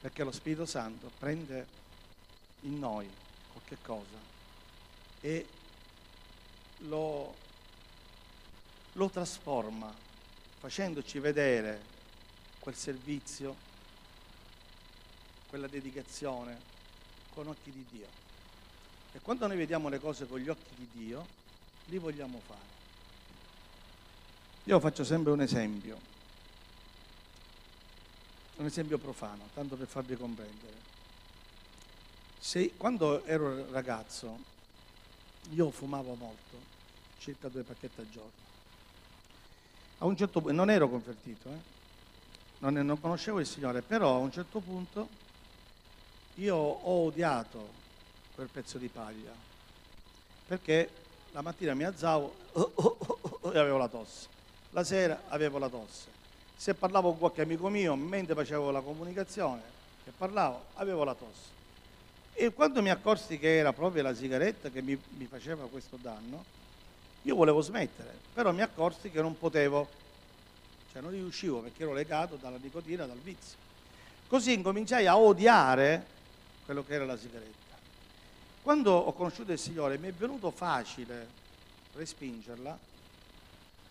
Perché 0.00 0.24
lo 0.24 0.32
Spirito 0.32 0.66
Santo 0.66 1.10
prende 1.18 1.66
in 2.60 2.78
noi 2.78 3.10
qualche 3.52 3.78
cosa 3.82 4.18
e 5.20 5.46
lo, 6.78 7.34
lo 8.92 9.08
trasforma 9.08 9.94
facendoci 10.58 11.18
vedere 11.18 11.80
quel 12.58 12.74
servizio, 12.74 13.56
quella 15.46 15.66
dedicazione 15.66 16.60
con 17.30 17.46
occhi 17.48 17.70
di 17.70 17.86
Dio. 17.90 18.21
E 19.12 19.20
quando 19.20 19.46
noi 19.46 19.56
vediamo 19.56 19.88
le 19.88 20.00
cose 20.00 20.26
con 20.26 20.38
gli 20.38 20.48
occhi 20.48 20.74
di 20.74 20.88
Dio, 20.92 21.26
li 21.86 21.98
vogliamo 21.98 22.40
fare. 22.44 22.80
Io 24.64 24.80
faccio 24.80 25.04
sempre 25.04 25.32
un 25.32 25.40
esempio, 25.40 25.98
un 28.56 28.66
esempio 28.66 28.96
profano, 28.96 29.48
tanto 29.52 29.76
per 29.76 29.86
farvi 29.86 30.16
comprendere. 30.16 30.90
Se, 32.38 32.72
quando 32.76 33.24
ero 33.24 33.70
ragazzo, 33.70 34.38
io 35.50 35.70
fumavo 35.70 36.14
molto, 36.14 36.56
circa 37.18 37.48
due 37.48 37.62
pacchetti 37.64 38.00
al 38.00 38.08
giorno. 38.08 38.50
A 39.98 40.06
un 40.06 40.16
certo 40.16 40.40
punto, 40.40 40.56
non 40.56 40.70
ero 40.70 40.88
convertito, 40.88 41.50
eh? 41.50 41.58
non, 42.58 42.74
non 42.74 43.00
conoscevo 43.00 43.40
il 43.40 43.46
Signore, 43.46 43.82
però 43.82 44.14
a 44.14 44.18
un 44.18 44.32
certo 44.32 44.60
punto 44.60 45.08
io 46.36 46.56
ho 46.56 47.04
odiato 47.06 47.80
quel 48.42 48.48
pezzo 48.50 48.78
di 48.78 48.88
paglia, 48.88 49.30
perché 50.48 50.90
la 51.30 51.42
mattina 51.42 51.74
mi 51.74 51.84
alzavo 51.84 52.34
oh, 52.52 52.72
oh, 52.74 52.96
oh, 53.40 53.52
e 53.52 53.58
avevo 53.58 53.76
la 53.78 53.86
tosse, 53.86 54.26
la 54.70 54.82
sera 54.82 55.22
avevo 55.28 55.58
la 55.58 55.68
tosse. 55.68 56.10
Se 56.56 56.74
parlavo 56.74 57.10
con 57.10 57.18
qualche 57.18 57.42
amico 57.42 57.68
mio, 57.68 57.94
mentre 57.94 58.34
facevo 58.34 58.72
la 58.72 58.80
comunicazione, 58.80 59.62
che 60.02 60.10
parlavo, 60.16 60.64
avevo 60.74 61.04
la 61.04 61.14
tosse. 61.14 61.60
E 62.34 62.52
quando 62.52 62.82
mi 62.82 62.90
accorsi 62.90 63.38
che 63.38 63.58
era 63.58 63.72
proprio 63.72 64.02
la 64.02 64.14
sigaretta 64.14 64.70
che 64.70 64.82
mi, 64.82 65.00
mi 65.10 65.26
faceva 65.26 65.68
questo 65.68 65.96
danno, 66.00 66.44
io 67.22 67.36
volevo 67.36 67.60
smettere, 67.60 68.12
però 68.34 68.50
mi 68.52 68.62
accorsi 68.62 69.10
che 69.10 69.22
non 69.22 69.38
potevo, 69.38 69.88
cioè 70.90 71.00
non 71.00 71.12
riuscivo 71.12 71.60
perché 71.60 71.84
ero 71.84 71.92
legato 71.92 72.36
dalla 72.36 72.58
nicotina, 72.60 73.06
dal 73.06 73.18
vizio. 73.18 73.56
Così 74.26 74.52
incominciai 74.52 75.06
a 75.06 75.16
odiare 75.16 76.06
quello 76.64 76.84
che 76.84 76.94
era 76.94 77.04
la 77.04 77.16
sigaretta. 77.16 77.61
Quando 78.62 78.92
ho 78.92 79.12
conosciuto 79.12 79.50
il 79.50 79.58
Signore 79.58 79.98
mi 79.98 80.06
è 80.06 80.12
venuto 80.12 80.52
facile 80.52 81.26
respingerla 81.94 82.78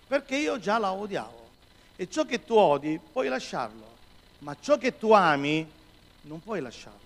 perché 0.07 0.37
io 0.37 0.59
già 0.59 0.77
la 0.77 0.93
odiavo. 0.93 1.49
E 1.97 2.09
ciò 2.09 2.25
che 2.25 2.45
tu 2.45 2.55
odi 2.55 2.97
puoi 3.11 3.27
lasciarlo, 3.27 3.85
ma 4.39 4.55
ciò 4.59 4.77
che 4.77 4.97
tu 4.97 5.11
ami 5.11 5.69
non 6.21 6.41
puoi 6.41 6.61
lasciarlo. 6.61 6.99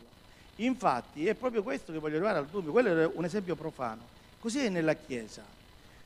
Infatti 0.57 1.26
è 1.26 1.34
proprio 1.34 1.63
questo 1.63 1.91
che 1.91 1.97
voglio 1.97 2.16
arrivare 2.16 2.38
al 2.38 2.45
dubbio, 2.45 2.72
quello 2.72 3.01
è 3.01 3.11
un 3.11 3.26
esempio 3.26 3.55
profano. 3.55 4.03
Così 4.39 4.59
è 4.59 4.70
nella 4.70 4.93
Chiesa. 4.93 5.43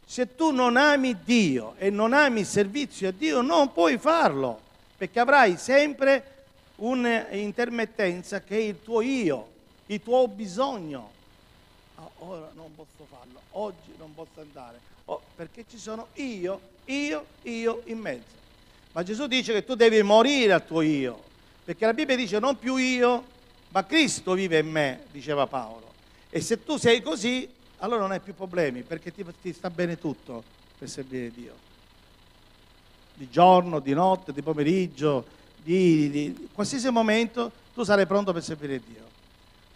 Se 0.05 0.35
tu 0.35 0.51
non 0.51 0.77
ami 0.77 1.23
Dio 1.23 1.75
e 1.77 1.89
non 1.89 2.13
ami 2.13 2.39
il 2.39 2.45
servizio 2.45 3.09
a 3.09 3.11
Dio, 3.11 3.41
non 3.41 3.73
puoi 3.73 3.97
farlo, 3.97 4.59
perché 4.97 5.19
avrai 5.19 5.57
sempre 5.57 6.45
un'intermittenza 6.77 8.41
che 8.41 8.55
è 8.55 8.61
il 8.61 8.81
tuo 8.81 9.01
io, 9.01 9.49
il 9.87 10.01
tuo 10.01 10.25
bisogno 10.29 11.17
ah, 11.99 12.09
ora 12.19 12.49
non 12.55 12.73
posso 12.75 13.05
farlo, 13.09 13.39
oggi 13.51 13.93
non 13.97 14.13
posso 14.13 14.41
andare, 14.41 14.79
oh, 15.05 15.21
perché 15.35 15.65
ci 15.69 15.77
sono 15.77 16.07
io, 16.13 16.59
io, 16.85 17.25
io 17.43 17.81
in 17.85 17.99
mezzo. 17.99 18.37
Ma 18.93 19.03
Gesù 19.03 19.27
dice 19.27 19.53
che 19.53 19.63
tu 19.63 19.75
devi 19.75 20.01
morire 20.01 20.53
al 20.53 20.65
tuo 20.65 20.81
io, 20.81 21.21
perché 21.63 21.85
la 21.85 21.93
Bibbia 21.93 22.15
dice 22.15 22.39
non 22.39 22.57
più 22.57 22.77
io, 22.77 23.23
ma 23.69 23.85
Cristo 23.85 24.33
vive 24.33 24.59
in 24.59 24.69
me, 24.69 25.05
diceva 25.11 25.45
Paolo. 25.45 25.87
E 26.29 26.41
se 26.41 26.63
tu 26.63 26.77
sei 26.77 27.01
così, 27.01 27.47
allora 27.77 28.01
non 28.01 28.11
hai 28.11 28.19
più 28.19 28.33
problemi, 28.33 28.81
perché 28.83 29.13
ti, 29.13 29.25
ti 29.41 29.53
sta 29.53 29.69
bene 29.69 29.97
tutto 29.97 30.43
per 30.77 30.89
servire 30.89 31.31
Dio. 31.31 31.53
di 33.13 33.29
giorno, 33.29 33.79
di 33.79 33.93
notte, 33.93 34.31
di 34.31 34.41
pomeriggio, 34.41 35.25
di, 35.61 36.09
di 36.09 36.49
qualsiasi 36.53 36.89
momento, 36.89 37.51
tu 37.73 37.83
sarai 37.83 38.05
pronto 38.05 38.31
per 38.31 38.43
servire 38.43 38.79
Dio. 38.79 39.08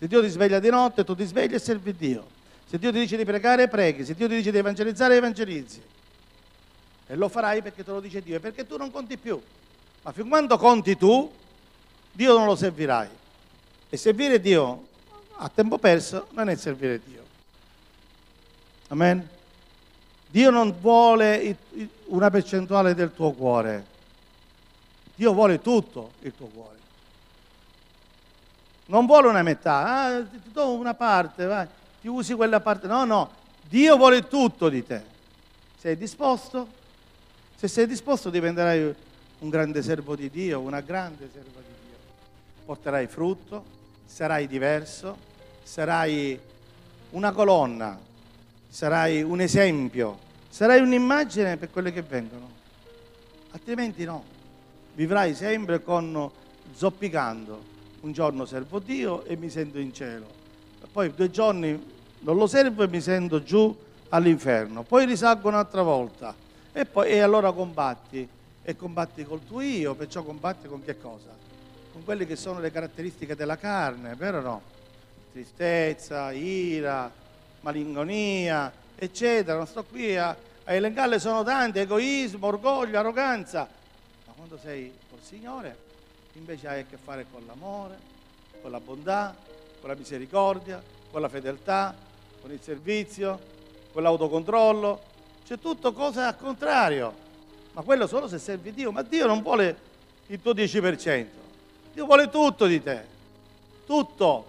Se 0.04 0.10
Dio 0.10 0.22
ti 0.22 0.28
sveglia 0.28 0.60
di 0.60 0.70
notte, 0.70 1.06
tu 1.06 1.16
ti 1.16 1.24
svegli 1.24 1.54
e 1.54 1.60
servi 1.60 1.96
Dio. 1.96 2.28
Se 2.66 2.78
Dio 2.78 2.92
ti 2.92 3.00
dice 3.00 3.16
di 3.16 3.24
pregare, 3.24 3.70
preghi. 3.70 4.04
Se 4.04 4.14
Dio 4.14 4.28
ti 4.28 4.36
dice 4.36 4.52
di 4.52 4.58
evangelizzare, 4.58 5.16
evangelizzi. 5.16 5.82
E 7.08 7.16
lo 7.16 7.30
farai 7.30 7.62
perché 7.62 7.86
te 7.86 7.92
lo 7.92 8.02
dice 8.02 8.22
Dio 8.22 8.36
e 8.36 8.42
perché 8.42 8.68
tu 8.68 8.76
non 8.76 8.92
conti 8.92 9.16
più. 9.16 9.42
Ma 10.02 10.12
fin 10.12 10.28
quando 10.28 10.58
conti 10.58 10.98
tu, 10.98 11.32
Dio 12.12 12.38
non 12.38 12.48
lo 12.48 12.58
servirai. 12.58 13.08
E 13.88 13.96
servire 13.96 14.42
Dio 14.42 14.88
a 15.38 15.48
tempo 15.48 15.78
perso 15.78 16.28
non 16.32 16.50
è 16.50 16.56
servire 16.56 17.00
Dio. 17.06 17.24
Amen. 18.90 19.26
Dio 20.28 20.50
non 20.50 20.76
vuole 20.82 21.56
una 22.08 22.30
percentuale 22.30 22.94
del 22.94 23.14
tuo 23.14 23.32
cuore. 23.32 23.86
Dio 25.16 25.32
vuole 25.32 25.62
tutto 25.62 26.12
il 26.24 26.34
tuo 26.36 26.48
cuore. 26.48 26.82
Non 28.86 29.06
vuole 29.06 29.28
una 29.30 29.44
metà, 29.44 30.06
ah, 30.06 30.22
ti 30.24 30.52
do 30.52 30.74
una 30.74 30.94
parte, 30.94 31.46
vai, 31.46 31.68
ti 32.02 32.08
usi 32.08 32.34
quella 32.34 32.60
parte. 32.60 32.88
No, 32.88 33.06
no, 33.06 33.32
Dio 33.68 33.96
vuole 33.96 34.28
tutto 34.28 34.70
di 34.70 34.86
te. 34.86 35.02
Sei 35.78 35.96
disposto? 35.98 36.68
Se 37.56 37.68
sei 37.68 37.88
disposto 37.88 38.30
diventerai 38.30 38.96
un 39.40 39.50
grande 39.50 39.82
servo 39.82 40.16
di 40.16 40.30
Dio, 40.30 40.60
una 40.60 40.82
grande 40.82 41.30
serva 41.32 41.60
di 41.60 41.88
Dio. 41.88 41.98
Porterai 42.66 43.08
frutto, 43.08 43.64
sarai 44.06 44.48
diverso, 44.48 45.18
sarai 45.64 46.40
una 47.12 47.32
colonna, 47.32 47.98
sarai 48.68 49.22
un 49.22 49.40
esempio, 49.40 50.20
sarai 50.50 50.82
un'immagine 50.82 51.58
per 51.58 51.72
quelle 51.72 51.92
che 51.94 52.02
vengono. 52.02 52.50
Altrimenti 53.52 54.04
no, 54.04 54.24
vivrai 54.94 55.36
sempre 55.36 55.82
con 55.82 56.30
zoppicando. 56.74 57.72
Un 58.04 58.12
giorno 58.12 58.44
servo 58.44 58.80
Dio 58.80 59.24
e 59.24 59.38
mi 59.38 59.50
sento 59.50 59.80
in 59.80 59.94
cielo. 59.94 60.28
Poi 60.92 61.14
due 61.14 61.32
giorni 61.32 61.82
non 62.20 62.36
lo 62.36 62.48
servo 62.48 62.84
e 62.84 62.90
mi 62.90 63.00
sento 63.00 63.42
giù 63.42 63.74
all'inferno. 64.10 64.84
Poi 64.84 65.06
risalgo 65.06 65.48
un'altra 65.48 65.84
volta 65.84 66.36
e, 66.74 66.84
poi, 66.84 67.12
e 67.12 67.20
allora 67.20 67.54
combatti. 67.54 68.28
E 68.62 68.76
combatti 68.76 69.24
col 69.24 69.46
tuo 69.46 69.62
io, 69.62 69.96
perciò 69.96 70.22
combatti 70.22 70.68
con 70.68 70.84
che 70.84 70.98
cosa? 70.98 71.30
Con 71.94 72.04
quelle 72.04 72.28
che 72.28 72.36
sono 72.36 72.60
le 72.60 72.72
caratteristiche 72.72 73.38
della 73.38 73.58
carne, 73.58 74.16
vero 74.16 74.40
o 74.40 74.42
no? 74.42 74.62
Tristezza, 75.32 76.34
ira, 76.34 77.10
malingonia, 77.62 78.70
eccetera. 78.96 79.56
Non 79.56 79.68
sto 79.68 79.86
qui 79.86 80.18
a, 80.18 80.36
a 80.66 80.74
elencarle, 80.74 81.20
sono 81.20 81.42
tante, 81.44 81.80
egoismo, 81.80 82.48
orgoglio, 82.48 83.00
arroganza. 83.00 83.66
Ma 84.26 84.34
quando 84.36 84.58
sei 84.62 84.92
col 85.10 85.20
Signore, 85.22 85.92
invece 86.34 86.68
hai 86.68 86.82
a 86.82 86.86
che 86.86 86.98
fare 86.98 87.26
con 87.32 87.44
l'amore, 87.46 87.98
con 88.62 88.72
la 88.72 88.80
bontà, 88.80 89.36
con 89.80 89.90
la 89.90 89.96
misericordia, 89.96 90.82
con 91.12 91.22
la 91.22 91.30
fedeltà, 91.30 91.96
con 92.42 92.52
il 92.52 92.60
servizio, 92.62 93.40
con 93.92 94.04
l'autocontrollo, 94.04 95.02
c'è 95.46 95.60
tutto 95.60 95.94
cosa 95.94 96.28
al 96.28 96.38
contrario, 96.38 97.14
ma 97.74 97.82
quello 97.82 98.08
solo 98.08 98.28
se 98.28 98.40
servi 98.40 98.74
Dio, 98.74 98.92
ma 98.92 99.02
Dio 99.02 99.28
non 99.28 99.42
vuole 99.42 99.78
il 100.28 100.42
tuo 100.42 100.54
10%, 100.54 101.26
Dio 101.94 102.06
vuole 102.06 102.30
tutto 102.30 102.66
di 102.66 102.82
te, 102.82 103.06
tutto, 103.86 104.46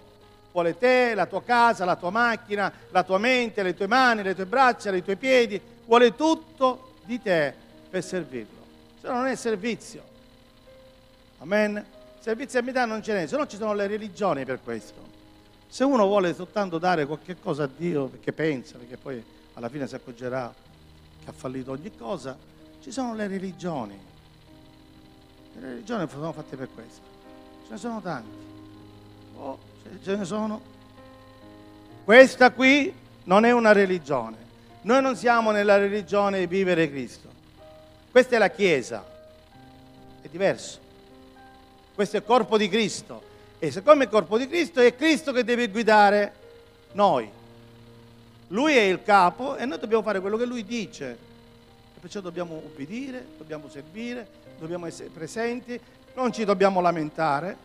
vuole 0.51 0.77
te, 0.77 1.13
la 1.13 1.25
tua 1.25 1.43
casa, 1.43 1.85
la 1.85 1.95
tua 1.95 2.09
macchina, 2.09 2.71
la 2.89 3.03
tua 3.03 3.17
mente, 3.17 3.61
le 3.61 3.75
tue 3.75 3.87
mani, 3.87 4.23
le 4.23 4.33
tue 4.33 4.45
braccia, 4.45 4.95
i 4.95 5.03
tuoi 5.03 5.17
piedi, 5.17 5.61
vuole 5.85 6.15
tutto 6.15 6.93
di 7.03 7.21
te 7.21 7.53
per 7.89 8.03
servirlo, 8.03 8.65
se 8.99 9.07
no 9.07 9.13
non 9.13 9.27
è 9.27 9.35
servizio, 9.35 10.14
amen? 11.39 11.85
Servizio 12.19 12.59
a 12.59 12.63
metà 12.63 12.85
non 12.85 13.03
ce 13.03 13.13
n'è, 13.13 13.27
se 13.27 13.37
no 13.37 13.45
ci 13.45 13.57
sono 13.57 13.73
le 13.73 13.87
religioni 13.87 14.45
per 14.45 14.59
questo. 14.63 15.13
Se 15.67 15.83
uno 15.83 16.05
vuole 16.05 16.33
soltanto 16.33 16.77
dare 16.77 17.05
qualche 17.05 17.37
cosa 17.39 17.63
a 17.63 17.69
Dio 17.73 18.07
perché 18.07 18.33
pensa, 18.33 18.77
perché 18.77 18.97
poi 18.97 19.23
alla 19.53 19.69
fine 19.69 19.87
si 19.87 19.95
accorgerà 19.95 20.53
che 21.23 21.29
ha 21.29 21.33
fallito 21.33 21.71
ogni 21.71 21.95
cosa, 21.95 22.37
ci 22.81 22.91
sono 22.91 23.13
le 23.13 23.27
religioni. 23.27 23.99
Le 25.53 25.67
religioni 25.67 26.07
sono 26.09 26.31
fatte 26.31 26.55
per 26.55 26.69
questo. 26.73 27.01
Ce 27.65 27.71
ne 27.71 27.77
sono 27.77 28.01
tanti. 28.01 28.29
Oh, 29.37 29.59
ce 30.03 30.15
ne 30.15 30.25
sono. 30.25 30.61
Questa 32.03 32.51
qui 32.51 32.93
non 33.23 33.45
è 33.45 33.51
una 33.51 33.71
religione. 33.71 34.37
Noi 34.81 35.01
non 35.01 35.15
siamo 35.15 35.51
nella 35.51 35.77
religione 35.77 36.39
di 36.39 36.47
vivere 36.47 36.89
Cristo. 36.89 37.29
Questa 38.11 38.35
è 38.35 38.39
la 38.39 38.49
Chiesa. 38.49 39.03
È 40.21 40.27
diverso. 40.27 40.84
Questo 41.95 42.17
è 42.17 42.19
il 42.19 42.25
corpo 42.25 42.57
di 42.57 42.67
Cristo. 42.67 43.23
E 43.57 43.71
siccome 43.71 44.01
è 44.01 44.05
il 44.05 44.11
corpo 44.11 44.37
di 44.37 44.47
Cristo, 44.49 44.81
è 44.81 44.93
Cristo 44.95 45.31
che 45.31 45.45
deve 45.45 45.69
guidare 45.69 46.33
noi. 46.91 47.31
Lui 48.49 48.75
è 48.75 48.81
il 48.81 49.01
capo 49.01 49.55
e 49.55 49.65
noi 49.65 49.79
dobbiamo 49.79 50.03
fare 50.03 50.19
quello 50.19 50.35
che 50.35 50.45
lui 50.45 50.65
dice. 50.65 51.17
E 51.95 51.99
perciò 51.99 52.19
dobbiamo 52.19 52.55
ubbidire, 52.55 53.25
dobbiamo 53.37 53.69
servire, 53.69 54.27
dobbiamo 54.59 54.85
essere 54.85 55.07
presenti, 55.07 55.79
non 56.15 56.33
ci 56.33 56.43
dobbiamo 56.43 56.81
lamentare, 56.81 57.57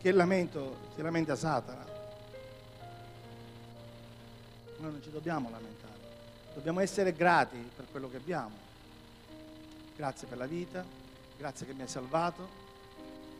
che 0.00 0.12
lamento 0.12 0.76
si 0.94 1.00
lamenta 1.00 1.34
Satana. 1.34 1.86
Noi 4.78 4.90
non 4.90 5.02
ci 5.02 5.10
dobbiamo 5.10 5.48
lamentare, 5.48 5.98
dobbiamo 6.54 6.80
essere 6.80 7.14
grati 7.14 7.56
per 7.74 7.86
quello 7.90 8.10
che 8.10 8.18
abbiamo. 8.18 8.50
Grazie 9.96 10.26
per 10.26 10.36
la 10.36 10.46
vita, 10.46 10.84
grazie 11.38 11.64
che 11.66 11.72
mi 11.72 11.82
hai 11.82 11.88
salvato, 11.88 12.61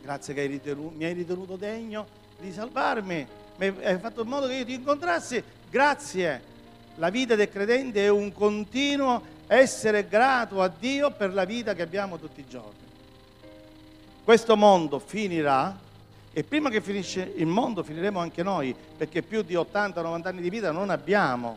grazie 0.03 0.35
che 0.35 0.61
mi 0.75 1.05
hai 1.05 1.13
ritenuto 1.15 1.57
degno 1.57 2.07
di 2.39 2.53
salvarmi, 2.53 3.27
hai 3.59 3.99
fatto 3.99 4.23
in 4.23 4.29
modo 4.29 4.49
che 4.49 4.55
io 4.55 4.65
ti 4.65 4.75
incontrassi 4.75 5.43
Grazie. 5.73 6.43
La 6.97 7.09
vita 7.09 7.35
del 7.35 7.49
credente 7.49 8.05
è 8.05 8.11
un 8.11 8.31
continuo 8.31 9.23
essere 9.47 10.07
grato 10.07 10.61
a 10.61 10.69
Dio 10.69 11.11
per 11.13 11.33
la 11.33 11.47
vita 11.47 11.73
che 11.73 11.81
abbiamo 11.81 12.19
tutti 12.19 12.41
i 12.41 12.47
giorni. 12.47 12.85
Questo 14.23 14.55
mondo 14.55 14.99
finirà 14.99 15.75
e 16.31 16.45
prima 16.45 16.69
che 16.69 16.83
finisce 16.83 17.33
il 17.37 17.47
mondo 17.47 17.83
finiremo 17.83 18.19
anche 18.19 18.43
noi, 18.43 18.77
perché 18.95 19.23
più 19.23 19.41
di 19.41 19.55
80-90 19.55 20.27
anni 20.27 20.43
di 20.43 20.51
vita 20.51 20.73
non 20.73 20.91
abbiamo. 20.91 21.57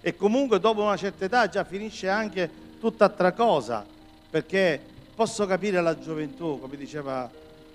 E 0.00 0.16
comunque 0.16 0.58
dopo 0.58 0.82
una 0.82 0.96
certa 0.96 1.26
età 1.26 1.48
già 1.48 1.62
finisce 1.62 2.08
anche 2.08 2.50
tutt'altra 2.80 3.30
cosa, 3.30 3.86
perché 4.28 4.80
posso 5.14 5.46
capire 5.46 5.80
la 5.80 5.96
gioventù, 5.96 6.58
come 6.58 6.76
diceva 6.76 7.30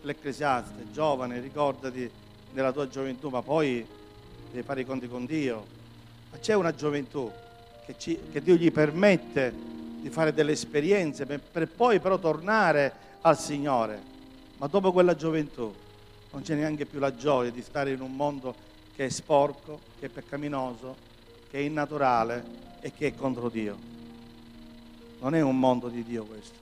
l'Ecclesiaste, 0.08 0.92
giovane, 0.92 1.40
ricordati 1.40 2.10
della 2.52 2.72
tua 2.72 2.88
gioventù, 2.88 3.30
ma 3.30 3.42
poi 3.42 3.86
devi 4.52 4.64
fare 4.64 4.82
i 4.82 4.86
conti 4.86 5.08
con 5.08 5.26
Dio, 5.26 5.66
ma 6.32 6.38
c'è 6.40 6.54
una 6.54 6.74
gioventù 6.74 7.32
che, 7.86 7.96
ci, 7.98 8.18
che, 8.32 8.42
Dio 8.42 8.56
gli 8.56 8.72
permette 8.72 9.54
di 10.00 10.10
fare 10.10 10.34
delle 10.34 10.54
esperienze 10.54 11.26
per, 11.26 11.40
per 11.40 11.68
poi 11.68 12.00
però 12.00 12.18
tornare 12.18 12.94
al 13.22 13.38
Signore. 13.38 14.16
Ma 14.58 14.68
dopo 14.68 14.92
quella 14.92 15.16
gioventù 15.16 15.74
non 16.32 16.42
c'è 16.42 16.56
neanche 16.56 16.86
più 16.86 17.00
la 17.00 17.14
gioia 17.14 17.52
di 17.52 17.62
stare 17.62 17.92
in 17.92 18.02
un 18.02 18.16
mondo 18.16 18.56
che 18.96 19.06
è 19.06 19.10
sporco, 19.10 19.80
che 20.00 20.08
è 20.08 20.10
peccaminoso, 20.10 20.96
che 21.50 21.60
è 21.60 21.62
innaturale 21.62 22.44
e 22.80 22.92
che 22.92 23.08
è 23.08 23.16
contro 23.16 23.50
Dio. 23.50 23.78
Non 25.20 25.36
è 25.36 25.42
un 25.42 25.60
mondo 25.60 25.90
di 25.90 26.04
Dio 26.04 26.24
questo. 26.24 26.56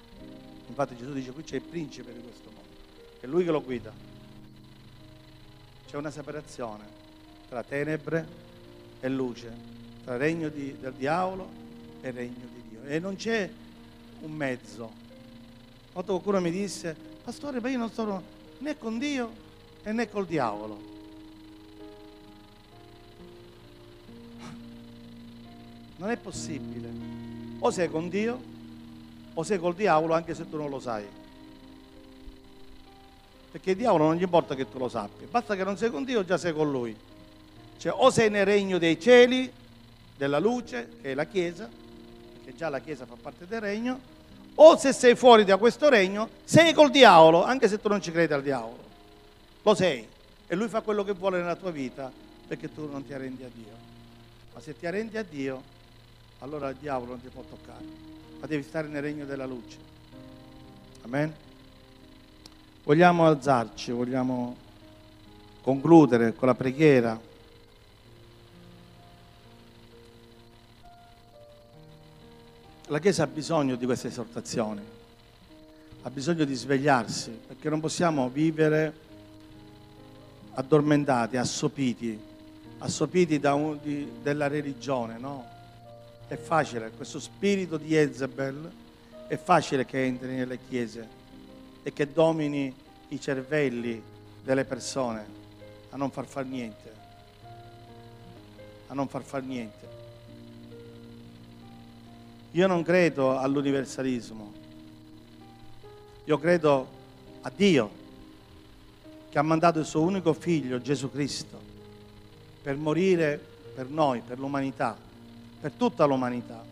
Infatti 0.67 0.97
Gesù 0.97 1.13
dice 1.13 1.31
qui 1.31 1.43
c'è 1.43 1.55
il 1.55 1.61
principe 1.61 2.11
di 2.11 2.21
questo 2.21 2.44
è 3.25 3.27
lui 3.27 3.43
che 3.43 3.49
lo 3.49 3.63
guida. 3.63 3.91
C'è 5.87 5.97
una 5.97 6.11
separazione 6.11 6.85
tra 7.49 7.63
tenebre 7.63 8.27
e 8.99 9.09
luce, 9.09 9.51
tra 10.03 10.15
regno 10.15 10.49
di, 10.49 10.77
del 10.79 10.93
diavolo 10.93 11.49
e 12.01 12.11
regno 12.11 12.45
di 12.53 12.69
Dio. 12.69 12.83
E 12.83 12.99
non 12.99 13.15
c'è 13.15 13.49
un 14.21 14.31
mezzo. 14.31 14.91
Volta 15.91 16.11
qualcuno 16.11 16.39
mi 16.39 16.51
disse, 16.51 16.95
pastore, 17.23 17.59
ma 17.59 17.69
io 17.69 17.79
non 17.79 17.89
sono 17.89 18.21
né 18.59 18.77
con 18.77 18.99
Dio 18.99 19.31
né 19.83 20.07
col 20.07 20.27
diavolo. 20.27 20.93
Non 25.95 26.11
è 26.11 26.17
possibile. 26.17 26.89
O 27.57 27.71
sei 27.71 27.89
con 27.89 28.07
Dio 28.07 28.53
o 29.33 29.43
sei 29.43 29.57
col 29.57 29.73
diavolo 29.73 30.13
anche 30.13 30.35
se 30.35 30.47
tu 30.47 30.57
non 30.57 30.69
lo 30.69 30.79
sai. 30.79 31.23
Perché 33.55 33.71
il 33.71 33.77
diavolo 33.77 34.03
non 34.03 34.15
gli 34.17 34.21
importa 34.21 34.53
che 34.53 34.67
tu 34.69 34.77
lo 34.77 34.89
sappia, 34.89 35.25
basta 35.31 35.55
che 35.55 35.63
non 35.63 35.77
sei 35.77 35.89
con 35.89 36.03
Dio, 36.03 36.25
già 36.25 36.37
sei 36.37 36.51
con 36.51 36.69
lui. 36.69 36.93
Cioè 37.77 37.93
o 37.95 38.09
sei 38.09 38.29
nel 38.29 38.43
regno 38.43 38.77
dei 38.77 38.99
cieli, 38.99 39.49
della 40.17 40.39
luce, 40.39 40.89
che 41.01 41.11
è 41.11 41.13
la 41.13 41.23
Chiesa, 41.23 41.69
perché 42.33 42.53
già 42.53 42.67
la 42.67 42.79
Chiesa 42.79 43.05
fa 43.05 43.15
parte 43.15 43.47
del 43.47 43.61
regno, 43.61 43.97
o 44.55 44.75
se 44.75 44.91
sei 44.91 45.15
fuori 45.15 45.45
da 45.45 45.55
questo 45.55 45.87
regno, 45.87 46.27
sei 46.43 46.73
col 46.73 46.91
diavolo, 46.91 47.45
anche 47.45 47.69
se 47.69 47.79
tu 47.79 47.87
non 47.87 48.01
ci 48.01 48.11
credi 48.11 48.33
al 48.33 48.43
diavolo. 48.43 48.83
Lo 49.61 49.73
sei. 49.73 50.05
E 50.47 50.53
lui 50.53 50.67
fa 50.67 50.81
quello 50.81 51.05
che 51.05 51.13
vuole 51.13 51.39
nella 51.39 51.55
tua 51.55 51.71
vita 51.71 52.11
perché 52.45 52.73
tu 52.73 52.91
non 52.91 53.05
ti 53.05 53.13
arrendi 53.13 53.45
a 53.45 53.49
Dio. 53.53 53.73
Ma 54.53 54.59
se 54.59 54.77
ti 54.77 54.85
arrendi 54.85 55.17
a 55.17 55.23
Dio, 55.23 55.63
allora 56.39 56.67
il 56.67 56.75
diavolo 56.75 57.11
non 57.11 57.21
ti 57.21 57.29
può 57.29 57.41
toccare. 57.41 57.85
Ma 58.37 58.47
devi 58.47 58.63
stare 58.63 58.89
nel 58.89 59.01
regno 59.01 59.23
della 59.23 59.45
luce. 59.45 59.77
Amen. 61.03 61.53
Vogliamo 62.85 63.25
alzarci, 63.25 63.89
vogliamo 63.89 64.55
concludere 65.61 66.35
con 66.35 66.47
la 66.47 66.53
preghiera. 66.53 67.19
La 72.85 72.99
Chiesa 72.99 73.23
ha 73.23 73.27
bisogno 73.27 73.75
di 73.75 73.85
queste 73.85 74.09
esortazioni, 74.09 74.83
ha 76.03 76.09
bisogno 76.11 76.45
di 76.45 76.53
svegliarsi, 76.53 77.31
perché 77.47 77.71
non 77.71 77.79
possiamo 77.79 78.29
vivere 78.29 78.93
addormentati, 80.53 81.37
assopiti, 81.37 82.21
assopiti 82.77 83.41
un, 83.43 83.79
di, 83.81 84.11
della 84.21 84.47
religione, 84.47 85.17
no? 85.17 85.43
È 86.27 86.35
facile, 86.35 86.91
questo 86.95 87.19
spirito 87.19 87.77
di 87.77 87.87
Jezebel 87.87 88.71
è 89.25 89.37
facile 89.37 89.87
che 89.87 90.05
entri 90.05 90.35
nelle 90.35 90.59
chiese 90.69 91.14
e 91.87 91.93
che 91.93 92.11
domini 92.11 92.73
i 93.09 93.21
cervelli 93.21 94.01
delle 94.43 94.65
persone 94.65 95.23
a 95.91 95.97
non 95.97 96.09
far 96.09 96.25
far 96.25 96.43
niente, 96.43 96.93
a 98.87 98.93
non 98.95 99.07
far 99.07 99.21
far 99.21 99.43
niente. 99.43 99.87
Io 102.53 102.65
non 102.65 102.81
credo 102.81 103.37
all'universalismo, 103.37 104.51
io 106.23 106.37
credo 106.39 106.87
a 107.41 107.51
Dio 107.55 107.91
che 109.29 109.37
ha 109.37 109.43
mandato 109.43 109.77
il 109.77 109.85
suo 109.85 110.01
unico 110.01 110.33
figlio, 110.33 110.81
Gesù 110.81 111.11
Cristo, 111.11 111.59
per 112.63 112.77
morire 112.77 113.39
per 113.75 113.89
noi, 113.89 114.23
per 114.25 114.39
l'umanità, 114.39 114.97
per 115.61 115.71
tutta 115.73 116.05
l'umanità. 116.05 116.63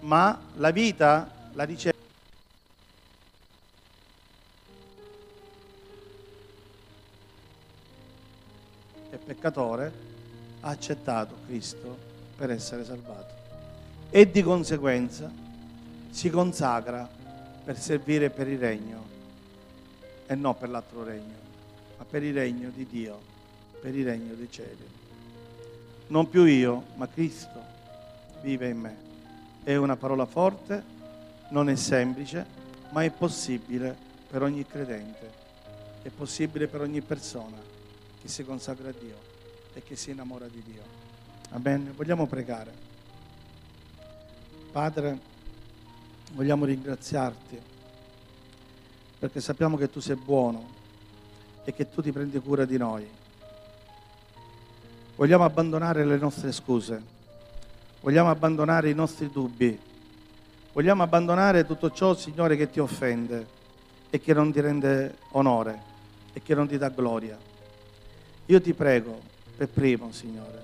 Ma 0.00 0.36
la 0.56 0.72
vita 0.72 1.30
la 1.52 1.62
riceve. 1.62 1.91
Peccatore, 9.42 9.92
ha 10.60 10.68
accettato 10.68 11.34
Cristo 11.46 11.98
per 12.36 12.52
essere 12.52 12.84
salvato 12.84 13.34
e 14.08 14.30
di 14.30 14.40
conseguenza 14.40 15.28
si 16.10 16.30
consacra 16.30 17.08
per 17.64 17.76
servire 17.76 18.30
per 18.30 18.46
il 18.46 18.58
regno 18.58 19.10
e 20.26 20.34
non 20.36 20.56
per 20.56 20.68
l'altro 20.68 21.02
regno, 21.02 21.34
ma 21.98 22.04
per 22.04 22.22
il 22.22 22.34
regno 22.34 22.70
di 22.70 22.86
Dio, 22.86 23.18
per 23.80 23.96
il 23.96 24.04
regno 24.04 24.34
dei 24.34 24.48
cieli. 24.48 25.00
Non 26.08 26.28
più 26.28 26.44
io, 26.44 26.84
ma 26.94 27.08
Cristo 27.08 27.60
vive 28.42 28.68
in 28.68 28.78
me. 28.78 28.96
È 29.64 29.74
una 29.74 29.96
parola 29.96 30.26
forte, 30.26 30.82
non 31.48 31.68
è 31.68 31.74
semplice, 31.74 32.46
ma 32.90 33.02
è 33.02 33.10
possibile 33.10 33.96
per 34.30 34.42
ogni 34.42 34.64
credente, 34.66 35.30
è 36.02 36.08
possibile 36.10 36.68
per 36.68 36.82
ogni 36.82 37.00
persona 37.00 37.70
che 38.22 38.28
si 38.28 38.44
consacra 38.44 38.88
a 38.88 38.94
Dio 38.98 39.31
e 39.74 39.82
che 39.82 39.96
si 39.96 40.10
innamora 40.10 40.46
di 40.46 40.62
Dio. 40.64 40.82
Amen. 41.50 41.92
Vogliamo 41.94 42.26
pregare. 42.26 42.72
Padre, 44.70 45.18
vogliamo 46.32 46.64
ringraziarti 46.64 47.60
perché 49.18 49.40
sappiamo 49.40 49.76
che 49.76 49.88
tu 49.88 50.00
sei 50.00 50.16
buono 50.16 50.80
e 51.64 51.72
che 51.72 51.88
tu 51.88 52.02
ti 52.02 52.10
prendi 52.10 52.40
cura 52.40 52.64
di 52.64 52.76
noi. 52.76 53.08
Vogliamo 55.14 55.44
abbandonare 55.44 56.04
le 56.04 56.16
nostre 56.16 56.50
scuse, 56.50 57.00
vogliamo 58.00 58.30
abbandonare 58.30 58.90
i 58.90 58.94
nostri 58.94 59.30
dubbi, 59.30 59.78
vogliamo 60.72 61.04
abbandonare 61.04 61.64
tutto 61.64 61.92
ciò, 61.92 62.14
Signore, 62.14 62.56
che 62.56 62.68
ti 62.68 62.80
offende 62.80 63.46
e 64.10 64.18
che 64.20 64.34
non 64.34 64.50
ti 64.50 64.60
rende 64.60 65.16
onore 65.32 65.80
e 66.32 66.42
che 66.42 66.54
non 66.56 66.66
ti 66.66 66.76
dà 66.76 66.88
gloria. 66.88 67.38
Io 68.46 68.60
ti 68.60 68.72
prego, 68.72 69.20
per 69.62 69.68
primo, 69.68 70.10
Signore, 70.10 70.60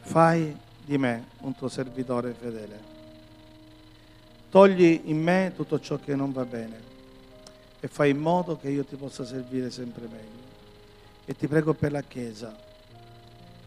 fai 0.00 0.54
di 0.84 0.98
me 0.98 1.28
un 1.40 1.54
tuo 1.54 1.68
servitore 1.68 2.34
fedele. 2.38 2.94
Togli 4.50 5.02
in 5.04 5.22
me 5.22 5.52
tutto 5.56 5.80
ciò 5.80 5.96
che 5.96 6.14
non 6.14 6.32
va 6.32 6.44
bene 6.44 6.78
e 7.80 7.88
fai 7.88 8.10
in 8.10 8.18
modo 8.18 8.58
che 8.58 8.68
io 8.68 8.84
ti 8.84 8.96
possa 8.96 9.24
servire 9.24 9.70
sempre 9.70 10.02
meglio. 10.02 10.44
E 11.24 11.34
ti 11.34 11.46
prego 11.46 11.72
per 11.72 11.92
la 11.92 12.02
Chiesa, 12.02 12.54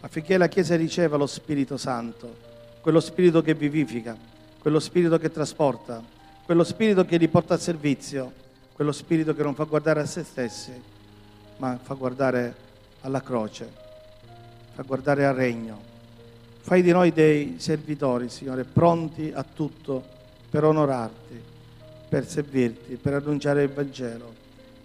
affinché 0.02 0.38
la 0.38 0.48
Chiesa 0.48 0.76
riceva 0.76 1.18
lo 1.18 1.26
Spirito 1.26 1.76
Santo, 1.76 2.38
quello 2.82 3.00
Spirito 3.00 3.42
che 3.42 3.56
vivifica, 3.56 4.16
quello 4.60 4.80
Spirito 4.80 5.18
che 5.18 5.32
trasporta, 5.32 6.02
quello 6.46 6.64
Spirito 6.64 7.06
che 7.06 7.18
li 7.18 7.28
porta 7.28 7.56
a 7.56 7.58
servizio, 7.58 8.32
quello 8.74 8.92
Spirito 8.92 9.34
che 9.34 9.42
non 9.42 9.56
fa 9.56 9.64
guardare 9.64 10.02
a 10.02 10.06
se 10.06 10.24
stessi, 10.24 10.72
ma 11.58 11.78
fa 11.82 11.96
guardare 11.96 12.56
alla 13.02 13.22
croce, 13.22 13.88
fa 14.80 14.84
guardare 14.84 15.26
al 15.26 15.36
regno. 15.36 15.78
Fai 16.62 16.82
di 16.82 16.92
noi 16.92 17.12
dei 17.12 17.56
servitori, 17.58 18.30
Signore, 18.30 18.64
pronti 18.64 19.30
a 19.34 19.44
tutto 19.44 20.02
per 20.50 20.64
onorarti, 20.64 21.42
per 22.08 22.26
servirti, 22.26 22.96
per 22.96 23.16
annunciare 23.16 23.64
il 23.64 23.70
Vangelo, 23.70 24.34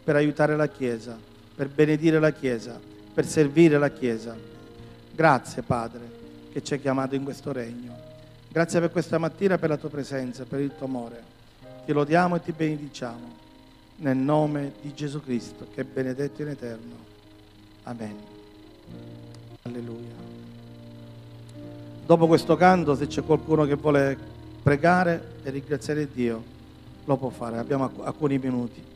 per 0.03 0.17
aiutare 0.17 0.57
la 0.57 0.67
Chiesa, 0.67 1.17
per 1.55 1.69
benedire 1.69 2.19
la 2.19 2.33
Chiesa, 2.33 2.81
per 3.13 3.25
servire 3.25 3.79
la 3.79 3.91
Chiesa. 3.91 4.37
Grazie 5.13 5.63
Padre 5.63 6.23
che 6.53 6.61
ci 6.63 6.73
hai 6.73 6.81
chiamato 6.81 7.15
in 7.15 7.23
questo 7.23 7.53
regno. 7.53 7.97
Grazie 8.49 8.81
per 8.81 8.91
questa 8.91 9.19
mattina, 9.19 9.59
per 9.59 9.69
la 9.69 9.77
tua 9.77 9.91
presenza, 9.91 10.45
per 10.45 10.59
il 10.59 10.73
tuo 10.77 10.87
amore. 10.87 11.23
Ti 11.85 11.93
lodiamo 11.93 12.35
e 12.35 12.43
ti 12.43 12.51
benediciamo. 12.51 13.43
Nel 13.97 14.17
nome 14.17 14.73
di 14.81 14.93
Gesù 14.93 15.21
Cristo, 15.21 15.69
che 15.73 15.83
è 15.83 15.85
benedetto 15.85 16.43
in 16.43 16.49
eterno. 16.49 16.95
Amen. 17.85 18.34
Alleluia. 19.67 20.13
Dopo 22.05 22.27
questo 22.27 22.55
canto, 22.55 22.95
se 22.95 23.07
c'è 23.07 23.25
qualcuno 23.25 23.65
che 23.65 23.77
vuole 23.77 24.15
pregare 24.63 25.37
e 25.43 25.49
ringraziare 25.49 26.07
Dio, 26.13 26.43
lo 27.07 27.17
può 27.17 27.31
fare. 27.31 27.57
Abbiamo 27.57 27.91
alcuni 28.03 28.37
minuti. 28.37 28.94